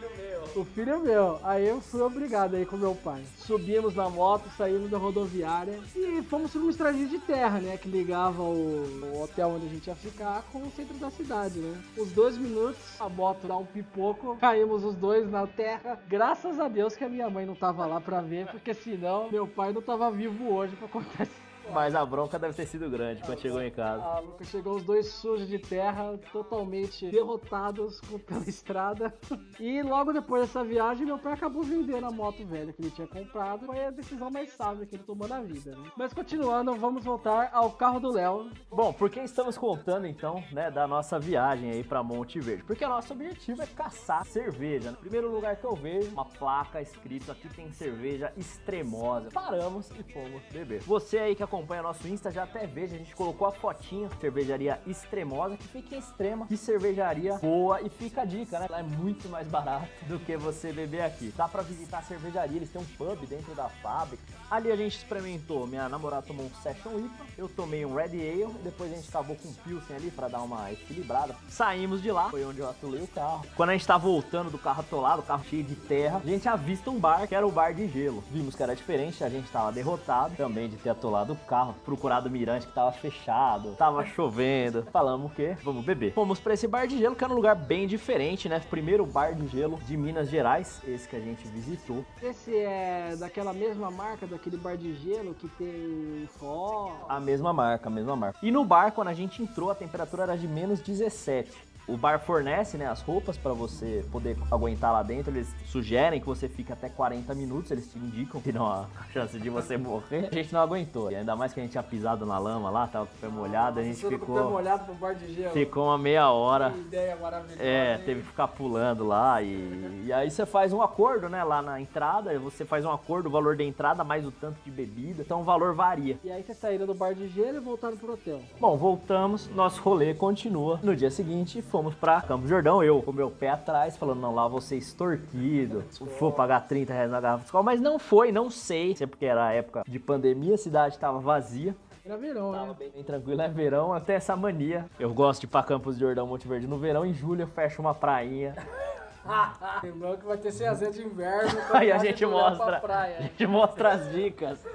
O 0.56 0.64
filho 0.66 0.94
é 0.94 0.98
meu. 0.98 1.40
Aí 1.44 1.68
eu 1.68 1.82
fui 1.82 2.02
obrigado 2.02 2.56
aí 2.56 2.66
com 2.66 2.78
meu 2.78 2.96
pai. 2.96 3.24
Subimos 3.38 3.96
na 3.96 4.10
moto, 4.10 4.50
saímos 4.58 4.90
da 4.90 4.98
rodoviária 4.98 5.80
e 5.96 6.22
fomos 6.24 6.52
por 6.52 6.62
uma 6.62 6.72
estradinha 6.72 7.08
de 7.08 7.20
terra, 7.20 7.60
né? 7.60 7.78
Que 7.78 7.90
ligava 7.90 8.42
o, 8.42 9.04
o 9.14 9.24
hotel 9.24 9.50
onde 9.50 9.68
a 9.68 9.70
gente 9.70 9.88
ia 9.88 9.96
ficar 9.96 10.44
com 10.52 10.60
o 10.60 10.72
centro 10.72 10.98
da 10.98 11.10
cidade, 11.10 11.60
né? 11.60 11.82
Os 11.98 12.12
dois 12.12 12.38
minutos, 12.38 13.00
a 13.00 13.10
moto 13.10 13.48
dá 13.48 13.58
um 13.58 13.66
pipoco, 13.66 14.38
caímos 14.38 14.84
os 14.84 14.96
dois 14.96 15.30
na 15.30 15.46
terra. 15.46 16.00
Graças 16.08 16.60
a 16.60 16.68
Deus 16.68 16.96
que 16.96 17.04
a 17.04 17.10
minha 17.10 17.30
mãe 17.30 17.46
não 17.46 17.56
tava 17.56 17.86
lá 17.86 18.02
pra 18.02 18.22
ver, 18.22 18.48
porque 18.48 18.74
senão 18.74 19.30
meu 19.32 19.48
pai 19.48 19.72
não 19.74 19.82
tava 19.82 20.10
vivo 20.12 20.54
hoje 20.54 20.76
pra 20.76 20.88
contar 20.88 21.24
essa 21.24 21.47
Mas 21.74 21.94
a 21.96 22.06
bronca 22.06 22.40
deve 22.40 22.54
ter 22.54 22.66
sido 22.66 22.90
grande 22.90 23.22
quando 23.24 23.40
chegou 23.40 23.62
em 23.62 23.72
casa. 23.72 24.04
ah, 24.04 24.20
Lucas 24.20 24.48
chegou 24.48 24.76
os 24.76 24.84
dois 24.84 25.08
sujos 25.08 25.48
de 25.48 25.60
terra, 25.60 26.18
totalmente 26.32 27.10
derrotados 27.10 28.00
pela 28.26 28.44
estrada. 28.48 29.14
E 29.60 29.82
logo 29.84 30.14
depois 30.14 30.44
dessa 30.44 30.64
viagem, 30.64 31.06
meu 31.06 31.18
pai 31.20 31.34
acabou 31.34 31.64
vendendo 31.64 32.06
a 32.06 32.12
moto 32.12 32.46
velha 32.46 32.72
que 32.74 32.82
ele 32.82 32.92
tinha 32.92 33.08
comprado. 33.08 33.66
Foi 33.66 33.86
a 33.86 33.92
decisão 33.92 34.30
mais 34.32 34.52
sábia 34.52 34.86
que 34.86 34.96
ele 34.96 35.04
tomou 35.04 35.28
na 35.28 35.42
vida, 35.42 35.72
né? 35.76 35.92
Mas 35.98 36.14
continuando, 36.14 36.74
vamos 36.76 37.04
voltar 37.04 37.50
ao 37.54 37.72
carro 37.72 38.00
do 38.00 38.12
Léo. 38.12 38.50
Bom, 38.72 38.94
por 38.94 39.10
que 39.10 39.20
estamos 39.20 39.58
contando 39.58 40.08
então, 40.08 40.44
né, 40.52 40.72
da 40.72 40.88
nossa 40.88 41.20
viagem 41.20 41.72
aí 41.72 41.84
pra 41.84 42.02
Monte 42.02 42.40
Verde? 42.40 42.64
Porque 42.64 42.84
o 42.86 42.90
nosso 42.90 43.14
objetivo 43.14 43.62
é 43.62 43.68
caçar 43.68 44.26
cerveja. 44.26 44.92
No 44.92 44.98
primeiro 44.98 45.30
lugar 45.32 45.56
que 45.58 45.66
eu 45.66 45.76
vejo, 45.76 46.10
uma 46.12 46.26
placa 46.26 46.82
escrito 46.82 47.32
aqui 47.32 47.50
tem 47.50 47.72
cerveja 47.72 48.32
extremosa. 48.38 49.30
Paramos 49.32 49.92
e 49.92 50.04
fomos 50.14 50.42
beber. 50.52 50.82
Você 50.82 51.18
aí 51.18 51.36
que 51.36 51.44
acompanha 51.44 51.57
nosso 51.82 52.08
Insta 52.08 52.32
já 52.32 52.44
até 52.44 52.68
veja, 52.68 52.96
a 52.96 52.98
gente 52.98 53.16
colocou 53.16 53.48
a 53.48 53.52
fotinha, 53.52 54.10
cervejaria 54.20 54.80
extremosa, 54.86 55.58
que 55.58 55.68
fica 55.68 55.96
em 55.96 56.00
extrema, 56.00 56.48
que 56.48 56.58
cervejaria 56.58 57.38
boa 57.38 57.82
e 57.82 57.90
fica 57.90 58.22
a 58.22 58.26
dica, 58.26 58.60
né? 58.60 58.68
É 58.70 58.84
muito 58.84 59.30
mais 59.30 59.48
barato 59.48 59.88
do 60.08 60.20
que 60.20 60.36
você 60.38 60.72
beber 60.72 61.02
aqui. 61.02 61.34
Dá 61.36 61.48
pra 61.48 61.62
visitar 61.62 62.00
a 62.00 62.02
cervejaria, 62.02 62.58
eles 62.58 62.70
têm 62.70 62.82
um 62.82 62.86
pub 62.86 63.26
dentro 63.28 63.54
da 63.56 63.70
fábrica. 63.70 64.24
Ali 64.50 64.72
a 64.72 64.76
gente 64.76 64.98
experimentou, 64.98 65.68
minha 65.68 65.90
namorada 65.90 66.26
tomou 66.26 66.46
um 66.46 66.50
Session 66.62 67.00
IPA, 67.00 67.26
eu 67.38 67.50
tomei 67.50 67.86
um 67.86 67.96
Red 67.96 68.12
Ale, 68.12 68.54
depois 68.64 68.92
a 68.92 68.96
gente 68.96 69.10
acabou 69.10 69.36
com 69.36 69.50
um 69.50 69.54
Pilsen 69.54 69.96
ali 69.96 70.10
pra 70.10 70.28
dar 70.28 70.42
uma 70.42 70.72
equilibrada. 70.72 71.36
Saímos 71.50 72.02
de 72.02 72.12
lá, 72.12 72.30
foi 72.30 72.46
onde 72.46 72.60
eu 72.60 72.70
atolei 72.70 73.02
o 73.02 73.08
carro. 73.08 73.46
Quando 73.56 73.70
a 73.72 73.74
gente 73.74 73.86
tá 73.86 73.98
voltando 73.98 74.50
do 74.50 74.58
carro 74.58 74.82
atolado, 74.82 75.22
o 75.22 75.26
carro 75.26 75.44
cheio 75.44 75.64
de 75.64 75.76
terra, 75.76 76.22
a 76.24 76.28
gente 76.28 76.48
avista 76.48 76.90
um 76.90 77.00
bar, 77.00 77.28
que 77.28 77.36
era 77.36 77.46
o 77.46 77.52
bar 77.52 77.74
de 77.74 77.88
gelo. 77.88 78.24
Vimos 78.32 78.56
que 78.56 78.64
era 78.64 78.76
diferente, 78.76 79.24
a 79.24 79.30
gente 79.30 79.50
tava 79.50 79.72
derrotado 79.72 80.36
também 80.36 80.70
de 80.70 80.78
ter 80.78 80.90
atolado 80.90 81.34
o 81.34 81.36
carro, 81.48 81.76
procurado 81.86 82.28
o 82.28 82.32
mirante 82.32 82.68
que 82.68 82.74
tava 82.74 82.92
fechado, 82.92 83.74
tava 83.76 84.06
chovendo. 84.06 84.86
Falamos 84.92 85.32
o 85.32 85.36
quê? 85.36 85.56
Vamos 85.64 85.86
beber. 85.86 86.14
Fomos 86.14 86.40
pra 86.40 86.54
esse 86.54 86.68
bar 86.68 86.86
de 86.86 86.98
gelo, 86.98 87.16
que 87.16 87.24
era 87.24 87.32
um 87.32 87.36
lugar 87.36 87.56
bem 87.56 87.88
diferente, 87.88 88.50
né? 88.50 88.62
Primeiro 88.70 89.06
bar 89.06 89.34
de 89.34 89.48
gelo 89.48 89.80
de 89.88 89.96
Minas 89.96 90.30
Gerais, 90.30 90.82
esse 90.86 91.08
que 91.08 91.16
a 91.16 91.20
gente 91.20 91.48
visitou. 91.48 92.06
Esse 92.22 92.56
é 92.56 93.16
daquela 93.18 93.54
mesma 93.54 93.90
marca, 93.90 94.28
daquele 94.28 94.58
bar 94.58 94.76
de 94.76 94.94
gelo 94.96 95.34
que 95.34 95.48
tem 95.48 96.28
fó. 96.38 97.06
A 97.08 97.20
mesma 97.20 97.54
marca, 97.54 97.88
a 97.88 97.92
mesma 97.92 98.16
marca. 98.16 98.40
E 98.44 98.52
no 98.52 98.66
bar, 98.66 98.92
quando 98.92 99.08
a 99.08 99.14
gente 99.14 99.42
entrou, 99.42 99.72
a 99.72 99.76
temperatura 99.76 100.24
era 100.24 100.38
de 100.38 100.48
menos 100.48 100.82
17. 100.82 101.77
O 101.88 101.96
bar 101.96 102.20
fornece, 102.20 102.78
né, 102.78 102.86
as 102.86 103.02
roupas 103.02 103.38
para 103.38 103.54
você 103.54 104.04
poder 104.12 104.38
aguentar 104.52 104.92
lá 104.92 105.02
dentro. 105.04 105.32
Eles 105.32 105.48
sugerem 105.68 106.20
que 106.20 106.26
você 106.26 106.50
fique 106.50 106.72
até 106.72 106.90
40 106.90 107.34
minutos, 107.34 107.72
eles 107.72 107.90
te 107.92 107.98
indicam 107.98 108.42
que 108.42 108.52
não 108.52 108.68
há 108.68 108.86
chance 109.14 109.40
de 109.40 109.50
você 109.50 109.78
morrer. 109.78 110.28
A 110.32 110.36
gente 110.36 110.54
não 110.54 110.62
aguentou. 110.62 111.12
E 111.12 111.16
ainda 111.16 111.36
mais 111.36 111.54
que 111.54 111.60
a 111.60 111.64
gente 111.64 111.72
tinha 111.72 111.84
pisado 111.84 112.26
na 112.26 112.38
lama 112.38 112.70
lá, 112.70 112.88
tava 112.88 113.06
com 113.06 113.16
o 113.16 113.18
pé 113.20 113.28
molhado, 113.28 113.80
a 113.80 113.84
gente 113.84 113.96
Você 113.98 114.08
com 114.10 114.16
o 114.16 114.20
pé 114.20 114.26
ficou 114.26 114.52
molhado 114.52 114.86
pro 114.86 114.96
bar 114.96 115.16
de 115.16 115.34
gelo. 115.34 115.54
ficou 115.54 115.86
uma 115.86 115.98
meia 115.98 116.30
hora. 116.30 116.72
Que 116.72 116.80
ideia 116.80 117.16
maravilhosa. 117.16 117.64
É, 117.64 117.96
hein? 117.96 118.02
teve 118.06 118.22
que 118.22 118.28
ficar 118.28 118.48
pulando 118.50 119.06
lá 119.06 119.42
e, 119.42 120.04
e 120.06 120.12
aí 120.14 120.30
você 120.30 120.46
faz 120.46 120.74
um 120.74 120.82
acordo, 120.82 121.30
né, 121.30 121.44
lá 121.44 121.62
na 121.62 121.80
entrada, 121.80 122.38
você 122.40 122.66
faz 122.66 122.84
um 122.84 122.92
acordo, 122.92 123.28
o 123.28 123.32
valor 123.32 123.56
da 123.56 123.64
entrada 123.64 124.04
mais 124.04 124.26
o 124.26 124.32
tanto 124.32 124.58
de 124.64 124.72
bebida, 124.72 125.22
então 125.22 125.42
o 125.42 125.44
valor 125.44 125.74
varia. 125.74 126.20
E 126.24 126.32
aí 126.32 126.44
vocês 126.44 126.58
saíram 126.58 126.86
do 126.86 126.94
bar 126.94 127.14
de 127.14 127.28
gelo 127.30 127.58
e 127.58 127.60
voltaram 127.62 127.96
pro 127.96 128.14
hotel. 128.14 128.42
Bom, 128.60 128.76
voltamos, 128.76 129.50
nosso 129.50 129.82
rolê 129.82 130.14
continua. 130.14 130.80
No 130.84 130.96
dia 130.96 131.10
seguinte, 131.10 131.62
fomos 131.78 131.94
pra 131.94 132.22
Campos 132.24 132.50
Jordão, 132.50 132.84
eu 132.84 133.04
com 133.04 133.12
meu 133.12 133.30
pé 133.30 133.50
atrás, 133.50 133.96
falando, 133.96 134.20
não, 134.20 134.34
lá 134.34 134.48
vou 134.48 134.60
ser 134.60 134.78
extorquido, 134.78 135.84
vou 136.20 136.32
pagar 136.32 136.62
30 136.62 136.92
reais 136.92 137.12
na 137.12 137.22
garrafa 137.22 137.42
de 137.42 137.46
escola, 137.46 137.64
mas 137.64 137.80
não 137.80 138.00
foi, 138.00 138.32
não 138.32 138.50
sei, 138.50 138.96
se 138.96 139.04
é 139.04 139.08
porque 139.08 139.28
era 139.28 139.54
época 139.54 139.84
de 139.88 140.00
pandemia, 140.00 140.56
a 140.56 140.58
cidade 140.58 140.98
tava 140.98 141.20
vazia, 141.20 141.76
Era 142.04 142.18
verão, 142.18 142.52
tava 142.52 142.66
né? 142.70 142.76
bem, 142.80 142.90
bem 142.90 143.04
tranquilo, 143.04 143.40
é 143.44 143.48
verão, 143.48 143.94
até 143.94 144.16
essa 144.16 144.36
mania. 144.36 144.86
Eu 145.00 145.14
gosto 145.14 145.42
de 145.42 145.46
ir 145.46 145.50
pra 145.50 145.62
Campos 145.62 145.98
de 145.98 146.02
Jordão, 146.02 146.26
Monte 146.26 146.48
Verde 146.48 146.66
no 146.66 146.80
verão, 146.80 147.06
em 147.06 147.14
julho 147.14 147.44
eu 147.44 147.48
fecho 147.48 147.80
uma 147.80 147.94
prainha, 147.94 148.56
Lembrando 149.84 150.18
que 150.18 150.26
vai 150.26 150.38
ter 150.38 150.52
ceazinha 150.52 150.90
de 150.90 151.04
inverno. 151.04 151.60
aí 151.74 151.92
a 151.92 152.00
gente 152.00 152.26
olhar 152.26 152.40
pra 152.40 152.50
mostra, 152.58 152.78
a 152.78 152.80
praia. 152.80 153.22
gente 153.22 153.46
mostra 153.46 153.90
as 153.92 154.12
dicas, 154.12 154.66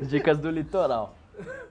as 0.00 0.08
dicas 0.08 0.38
do 0.38 0.50
litoral. 0.50 1.14